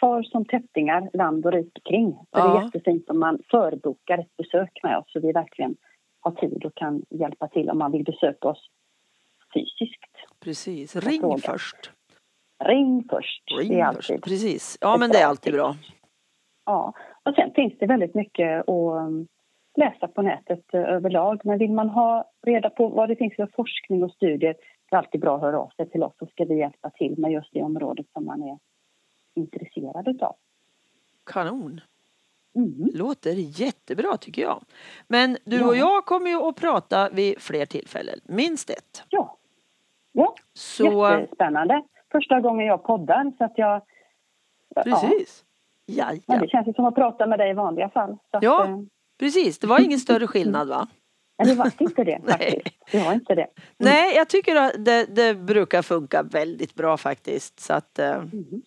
far 0.00 0.22
som 0.22 0.44
tättingar 0.44 1.10
land 1.12 1.46
och 1.46 1.52
rike 1.52 1.80
kring. 1.84 2.12
Så 2.12 2.26
det 2.36 2.38
Ja. 2.38 2.60
är 2.60 2.64
jättefint 2.64 3.10
om 3.10 3.18
man 3.20 3.38
förbokar 3.50 4.18
ett 4.18 4.36
besök 4.36 4.80
med 4.82 4.98
oss 4.98 5.12
så 5.12 5.20
vi 5.20 5.32
verkligen 5.32 5.76
har 6.20 6.30
tid 6.32 6.64
och 6.64 6.74
kan 6.74 7.02
hjälpa 7.10 7.48
till 7.48 7.70
om 7.70 7.78
man 7.78 7.92
vill 7.92 8.04
besöka 8.04 8.48
oss 8.48 8.68
fysiskt. 9.54 10.07
Precis. 10.40 10.96
Ring 10.96 11.20
fråga. 11.20 11.38
först. 11.38 11.90
Ring 12.64 13.04
först. 13.10 13.42
Ring 13.58 13.68
det 13.68 13.80
är 13.80 13.92
först. 13.92 14.10
alltid. 14.10 14.24
Precis. 14.24 14.78
Ja 14.80 14.96
men 14.96 15.10
det 15.10 15.18
är 15.18 15.26
alltid 15.26 15.52
bra. 15.52 15.76
Ja. 16.64 16.92
Och 17.22 17.34
sen 17.34 17.50
finns 17.54 17.74
det 17.78 17.86
väldigt 17.86 18.14
mycket 18.14 18.60
att 18.60 18.68
um, 18.68 19.26
läsa 19.76 20.08
på 20.08 20.22
nätet 20.22 20.74
eh, 20.74 20.80
överlag. 20.80 21.40
Men 21.44 21.58
vill 21.58 21.72
man 21.72 21.88
ha 21.88 22.30
reda 22.46 22.70
på 22.70 22.88
vad 22.88 23.08
det 23.08 23.16
finns 23.16 23.36
för 23.36 23.48
forskning 23.56 24.04
och 24.04 24.12
studier 24.12 24.54
det 24.90 24.96
är 24.96 24.98
alltid 24.98 25.20
bra 25.20 25.34
att 25.36 25.40
höra 25.40 25.58
av 25.60 25.70
sig 25.76 25.90
till 25.90 26.02
oss 26.02 26.14
så 26.18 26.26
ska 26.26 26.44
vi 26.44 26.58
hjälpa 26.58 26.90
till 26.90 27.18
med 27.18 27.32
just 27.32 27.52
det 27.52 27.62
området 27.62 28.06
som 28.12 28.24
man 28.24 28.42
är 28.42 28.58
intresserad 29.34 30.08
utav. 30.08 30.36
Kanon. 31.26 31.80
Mm. 32.54 32.90
Låter 32.94 33.32
jättebra 33.60 34.16
tycker 34.16 34.42
jag. 34.42 34.64
Men 35.08 35.36
du 35.44 35.64
och 35.64 35.76
jag 35.76 36.04
kommer 36.04 36.30
ju 36.30 36.36
att 36.48 36.56
prata 36.56 37.10
vid 37.10 37.40
fler 37.40 37.66
tillfällen. 37.66 38.20
Minst 38.24 38.70
ett. 38.70 39.02
Ja. 39.08 39.36
Ja, 40.18 40.34
Så 40.54 41.08
jättespännande. 41.20 41.82
Första 42.12 42.40
gången 42.40 42.66
jag 42.66 42.82
poddar 42.84 43.32
så 43.38 43.44
att 43.44 43.52
jag... 43.56 43.82
Ja, 44.74 44.82
precis. 44.82 45.44
men 45.86 45.96
Jaja. 45.96 46.38
det 46.40 46.48
känns 46.48 46.68
ju 46.68 46.72
som 46.72 46.84
att 46.84 46.94
prata 46.94 47.26
med 47.26 47.38
dig 47.38 47.50
i 47.50 47.54
vanliga 47.54 47.88
fall. 47.88 48.16
Så 48.30 48.36
att, 48.36 48.42
Ja. 48.42 48.64
eh, 48.68 48.78
Precis, 49.18 49.58
det 49.58 49.66
var 49.66 49.80
ingen 49.80 49.98
större 50.00 50.26
skillnad 50.26 50.68
va? 50.68 50.86
Men 51.38 51.46
det 51.48 51.54
var 51.54 51.72
inte 51.78 52.04
det 52.04 52.18
Nej. 52.24 52.32
faktiskt. 52.62 52.76
Det 52.92 53.04
var 53.04 53.12
inte 53.12 53.34
det. 53.34 53.46
Nej, 53.76 54.16
jag 54.16 54.28
tycker 54.28 54.56
att 54.56 54.84
det, 54.84 55.04
det 55.04 55.34
brukar 55.34 55.82
funka 55.82 56.22
väldigt 56.22 56.74
bra 56.74 56.96
faktiskt. 56.96 57.60
Så 57.60 57.72
att 57.74 57.98
eh, 57.98 58.10
Mm. 58.14 58.62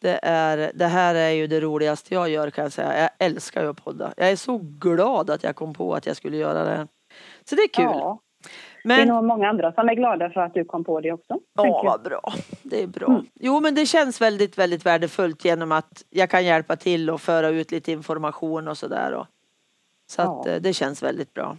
det, 0.00 0.18
är, 0.22 0.72
det 0.74 0.86
här 0.86 1.14
är 1.14 1.30
ju 1.30 1.46
det 1.46 1.60
roligaste 1.60 2.14
jag 2.14 2.28
gör 2.28 2.50
kan 2.50 2.62
jag 2.64 2.72
säga. 2.72 3.00
Jag 3.00 3.10
älskar 3.26 3.62
ju 3.62 3.68
att 3.70 3.84
podda. 3.84 4.12
Jag 4.16 4.30
är 4.30 4.36
så 4.36 4.58
glad 4.58 5.30
att 5.30 5.42
jag 5.44 5.56
kom 5.56 5.74
på 5.74 5.94
att 5.94 6.06
jag 6.06 6.16
skulle 6.16 6.36
göra 6.36 6.64
det. 6.64 6.88
Så 7.44 7.54
det 7.54 7.62
är 7.62 7.68
kul. 7.68 7.84
Ja, 7.84 8.18
det 8.88 8.94
är 8.94 8.98
Men 8.98 9.08
nog 9.08 9.24
många 9.24 9.48
andra 9.48 9.72
som 9.72 9.88
är 9.88 9.94
glada 9.94 10.30
för 10.30 10.40
att 10.40 10.54
du 10.54 10.64
kom 10.64 10.84
på 10.84 11.00
det 11.00 11.12
också. 11.12 11.38
Ja, 11.54 11.82
vad 11.84 12.02
bra. 12.02 12.32
Det 12.62 12.82
är 12.82 12.86
bra. 12.86 13.06
Mm. 13.06 13.26
Jo, 13.34 13.60
men 13.60 13.74
det 13.74 13.86
känns 13.86 14.20
väldigt, 14.20 14.58
väldigt 14.58 14.86
värdefullt 14.86 15.44
genom 15.44 15.72
att 15.72 16.04
jag 16.10 16.30
kan 16.30 16.44
hjälpa 16.44 16.76
till 16.76 17.10
och 17.10 17.20
föra 17.20 17.48
ut 17.48 17.70
lite 17.70 17.92
information 17.92 18.68
och 18.68 18.78
sådär. 18.78 19.12
och- 19.14 19.26
Så 20.10 20.22
att 20.22 20.46
Ja. 20.46 20.52
eh, 20.52 20.60
det 20.60 20.72
känns 20.72 21.02
väldigt 21.02 21.34
bra. 21.34 21.56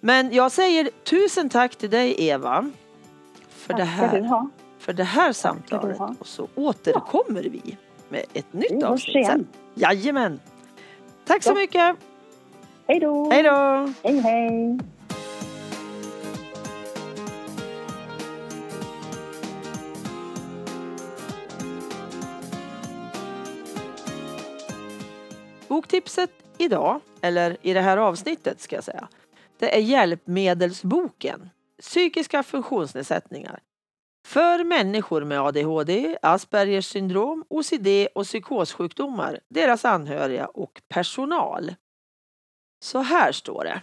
Men 0.00 0.32
jag 0.32 0.52
säger 0.52 0.90
tusen 1.04 1.48
tack 1.48 1.76
till 1.76 1.90
dig 1.90 2.14
Eva. 2.28 2.70
För, 3.48 3.74
det, 3.74 3.78
Tack 3.78 3.88
här, 3.88 4.48
för 4.78 4.92
det 4.92 5.04
här 5.04 5.32
samtalet. 5.32 6.00
Och 6.18 6.26
så 6.26 6.48
återkommer 6.54 7.42
vi 7.42 7.76
med 8.08 8.24
ett 8.34 8.46
Vi 8.50 8.58
nytt 8.58 8.72
hörs 8.82 8.90
avsnitt 8.90 9.26
sen. 9.26 9.46
Jajamän. 9.74 10.40
Tack 11.24 11.42
så 11.42 11.50
Ja. 11.50 11.54
mycket. 11.54 11.96
Hej 12.86 13.00
då! 13.00 13.30
Hej 13.30 13.42
då. 13.42 13.50
Hej, 14.02 14.20
hej! 14.20 14.78
Boktipset 25.72 26.30
idag, 26.58 27.00
eller 27.20 27.56
i 27.62 27.72
det 27.72 27.80
här 27.80 27.96
avsnittet 27.96 28.60
ska 28.60 28.76
jag 28.76 28.84
säga, 28.84 29.08
det 29.58 29.76
är 29.76 29.80
Hjälpmedelsboken. 29.80 31.50
Psykiska 31.80 32.42
funktionsnedsättningar. 32.42 33.60
För 34.26 34.64
människor 34.64 35.24
med 35.24 35.40
ADHD, 35.40 36.18
Aspergers 36.22 36.86
syndrom, 36.86 37.44
OCD 37.48 37.86
och 38.14 38.24
psykossjukdomar, 38.24 39.40
deras 39.48 39.84
anhöriga 39.84 40.46
och 40.46 40.82
personal. 40.88 41.74
Så 42.84 42.98
här 42.98 43.32
står 43.32 43.64
det. 43.64 43.82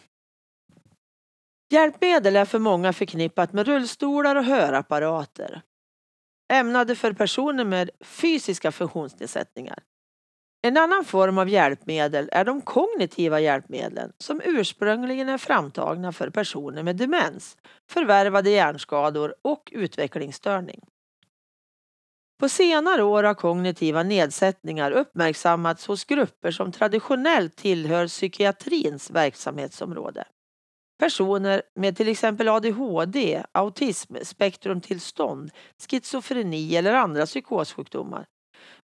Hjälpmedel 1.69 2.35
är 2.35 2.45
för 2.45 2.59
många 2.59 2.93
förknippat 2.93 3.53
med 3.53 3.67
rullstolar 3.67 4.35
och 4.35 4.45
hörapparater. 4.45 5.61
Ämnade 6.53 6.95
för 6.95 7.13
personer 7.13 7.65
med 7.65 7.89
fysiska 8.01 8.71
funktionsnedsättningar. 8.71 9.83
En 10.61 10.77
annan 10.77 11.05
form 11.05 11.37
av 11.37 11.49
hjälpmedel 11.49 12.29
är 12.31 12.45
de 12.45 12.61
kognitiva 12.61 13.39
hjälpmedlen 13.39 14.11
som 14.17 14.41
ursprungligen 14.45 15.29
är 15.29 15.37
framtagna 15.37 16.11
för 16.11 16.29
personer 16.29 16.83
med 16.83 16.95
demens, 16.95 17.57
förvärvade 17.89 18.49
hjärnskador 18.49 19.35
och 19.41 19.69
utvecklingsstörning. 19.71 20.81
På 22.39 22.49
senare 22.49 23.03
år 23.03 23.23
har 23.23 23.33
kognitiva 23.33 24.03
nedsättningar 24.03 24.91
uppmärksammats 24.91 25.87
hos 25.87 26.05
grupper 26.05 26.51
som 26.51 26.71
traditionellt 26.71 27.55
tillhör 27.55 28.07
psykiatrins 28.07 29.11
verksamhetsområde. 29.11 30.27
Personer 30.99 31.61
med 31.75 31.97
till 31.97 32.07
exempel 32.07 32.47
ADHD, 32.47 33.43
autism, 33.51 34.15
spektrumtillstånd, 34.21 35.51
schizofreni 35.89 36.75
eller 36.75 36.93
andra 36.93 37.25
psykossjukdomar 37.25 38.25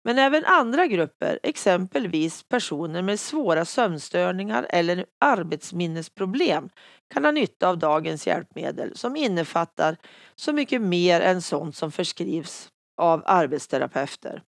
men 0.05 0.19
även 0.19 0.45
andra 0.45 0.87
grupper, 0.87 1.39
exempelvis 1.43 2.43
personer 2.43 3.03
med 3.03 3.21
svåra 3.21 3.65
sömnstörningar 3.65 4.67
eller 4.71 5.07
arbetsminnesproblem, 5.21 6.69
kan 7.15 7.25
ha 7.25 7.31
nytta 7.31 7.69
av 7.69 7.79
dagens 7.79 8.27
hjälpmedel 8.27 8.97
som 8.97 9.17
innefattar 9.17 9.97
så 10.35 10.53
mycket 10.53 10.83
mer 10.83 11.21
än 11.21 11.43
sånt 11.43 11.77
som 11.77 11.93
förskrivs 11.93 12.69
av 12.97 13.23
arbetsterapeuter. 13.27 14.43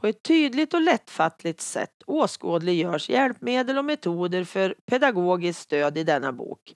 På 0.00 0.06
ett 0.06 0.22
tydligt 0.22 0.74
och 0.74 0.82
lättfattligt 0.82 1.60
sätt 1.60 2.02
åskådliggörs 2.06 3.08
hjälpmedel 3.08 3.78
och 3.78 3.84
metoder 3.84 4.44
för 4.44 4.74
pedagogiskt 4.86 5.60
stöd 5.60 5.98
i 5.98 6.04
denna 6.04 6.32
bok. 6.32 6.74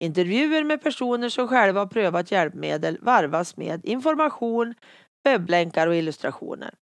Intervjuer 0.00 0.64
med 0.64 0.82
personer 0.82 1.28
som 1.28 1.48
själva 1.48 1.80
har 1.80 1.86
prövat 1.86 2.30
hjälpmedel 2.30 2.98
varvas 3.00 3.56
med 3.56 3.84
information, 3.84 4.74
webblänkar 5.24 5.86
och 5.86 5.94
illustrationer. 5.94 6.74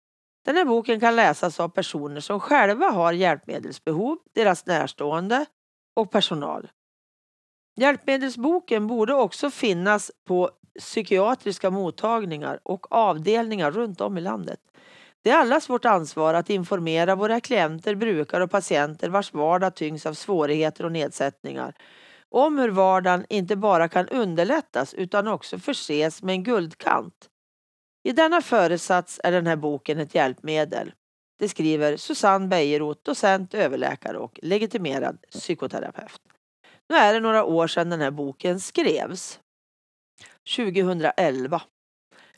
Den 0.48 0.56
här 0.56 0.66
boken 0.66 1.00
kan 1.00 1.16
läsas 1.16 1.60
av 1.60 1.70
personer 1.70 2.20
som 2.20 2.40
själva 2.40 2.86
har 2.90 3.14
hjälpmedelsbehov, 3.14 4.18
deras 4.36 4.66
närstående 4.66 5.46
och 5.96 6.12
personal. 6.12 6.68
Hjälpmedelsboken 7.76 8.88
borde 8.88 9.14
också 9.14 9.50
finnas 9.50 10.12
på 10.28 10.50
psykiatriska 10.80 11.70
mottagningar 11.70 12.60
och 12.64 12.92
avdelningar 12.92 13.72
runt 13.72 14.02
om 14.02 14.18
i 14.18 14.22
landet. 14.22 14.60
Det 15.24 15.30
är 15.30 15.38
allas 15.38 15.70
vårt 15.70 15.86
ansvar 15.86 16.34
att 16.34 16.50
informera 16.50 17.16
våra 17.16 17.40
klienter, 17.40 17.96
brukare 17.96 18.44
och 18.44 18.52
patienter 18.52 19.10
vars 19.10 19.34
vardag 19.34 19.76
tyngs 19.76 20.06
av 20.06 20.14
svårigheter 20.14 20.86
och 20.86 20.92
nedsättningar 20.92 21.76
om 22.30 22.60
hur 22.60 22.70
vardagen 22.70 23.26
inte 23.30 23.56
bara 23.56 23.88
kan 23.88 24.08
underlättas 24.08 24.94
utan 24.94 25.28
också 25.28 25.60
förses 25.60 26.24
med 26.24 26.34
en 26.34 26.44
guldkant. 26.44 27.30
I 28.08 28.12
denna 28.12 28.42
föresats 28.42 29.20
är 29.24 29.32
den 29.32 29.48
här 29.48 29.56
boken 29.56 30.00
ett 30.00 30.16
hjälpmedel. 30.16 30.94
Det 31.40 31.50
skriver 31.50 31.98
Susanne 31.98 32.48
Bejerot, 32.48 33.04
docent, 33.04 33.54
överläkare 33.54 34.18
och 34.18 34.40
legitimerad 34.44 35.18
psykoterapeut. 35.32 36.22
Nu 36.90 36.96
är 36.96 37.14
det 37.14 37.20
några 37.20 37.44
år 37.44 37.68
sedan 37.68 37.90
den 37.90 38.02
här 38.02 38.12
boken 38.12 38.60
skrevs. 38.60 39.40
2011. 40.56 41.62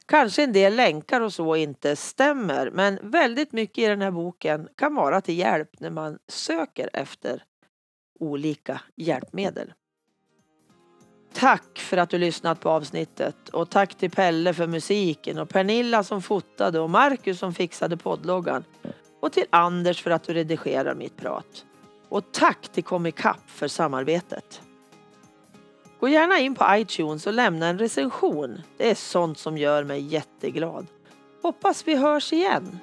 Kanske 0.06 0.44
en 0.44 0.54
del 0.54 0.76
länkar 0.76 1.22
och 1.22 1.34
så 1.34 1.56
inte 1.56 1.96
stämmer 1.96 2.72
men 2.72 3.00
väldigt 3.02 3.52
mycket 3.52 3.78
i 3.78 3.88
den 3.88 4.02
här 4.02 4.12
boken 4.12 4.70
kan 4.76 4.96
vara 4.96 5.22
till 5.22 5.38
hjälp 5.38 5.80
när 5.80 5.90
man 5.90 6.20
söker 6.28 6.90
efter 6.94 7.44
olika 8.20 8.82
hjälpmedel. 8.96 9.74
Tack 11.34 11.80
för 11.80 11.98
att 11.98 12.10
du 12.10 12.18
lyssnat 12.18 12.60
på 12.60 12.70
avsnittet 12.70 13.50
och 13.50 13.70
tack 13.70 13.96
till 13.96 14.12
Pelle 14.12 14.54
för 14.54 14.68
musiken 14.68 15.40
och 15.40 15.50
Pernilla 15.50 16.04
som 16.04 16.22
fotade 16.22 16.80
och 16.80 16.90
Marcus 16.90 17.40
som 17.40 17.54
fixade 17.54 17.98
poddloggan 17.98 18.64
och 19.20 19.32
till 19.32 19.46
Anders 19.50 20.02
för 20.02 20.12
att 20.12 20.24
du 20.24 20.34
redigerar 20.34 20.96
mitt 20.96 21.18
prat. 21.18 21.66
Och 22.10 22.32
tack 22.32 22.68
till 22.68 22.84
Comicap 22.84 23.50
för 23.50 23.68
samarbetet. 23.68 24.62
Gå 26.00 26.08
gärna 26.08 26.40
in 26.40 26.56
på 26.56 26.66
iTunes 26.70 27.28
och 27.28 27.34
lämna 27.34 27.68
en 27.68 27.80
recension. 27.80 28.62
Det 28.78 28.92
är 28.92 28.96
sånt 28.96 29.38
som 29.38 29.58
gör 29.58 29.84
mig 29.84 30.02
jätteglad. 30.02 30.88
Hoppas 31.42 31.88
vi 31.88 31.96
hörs 31.96 32.34
igen. 32.34 32.80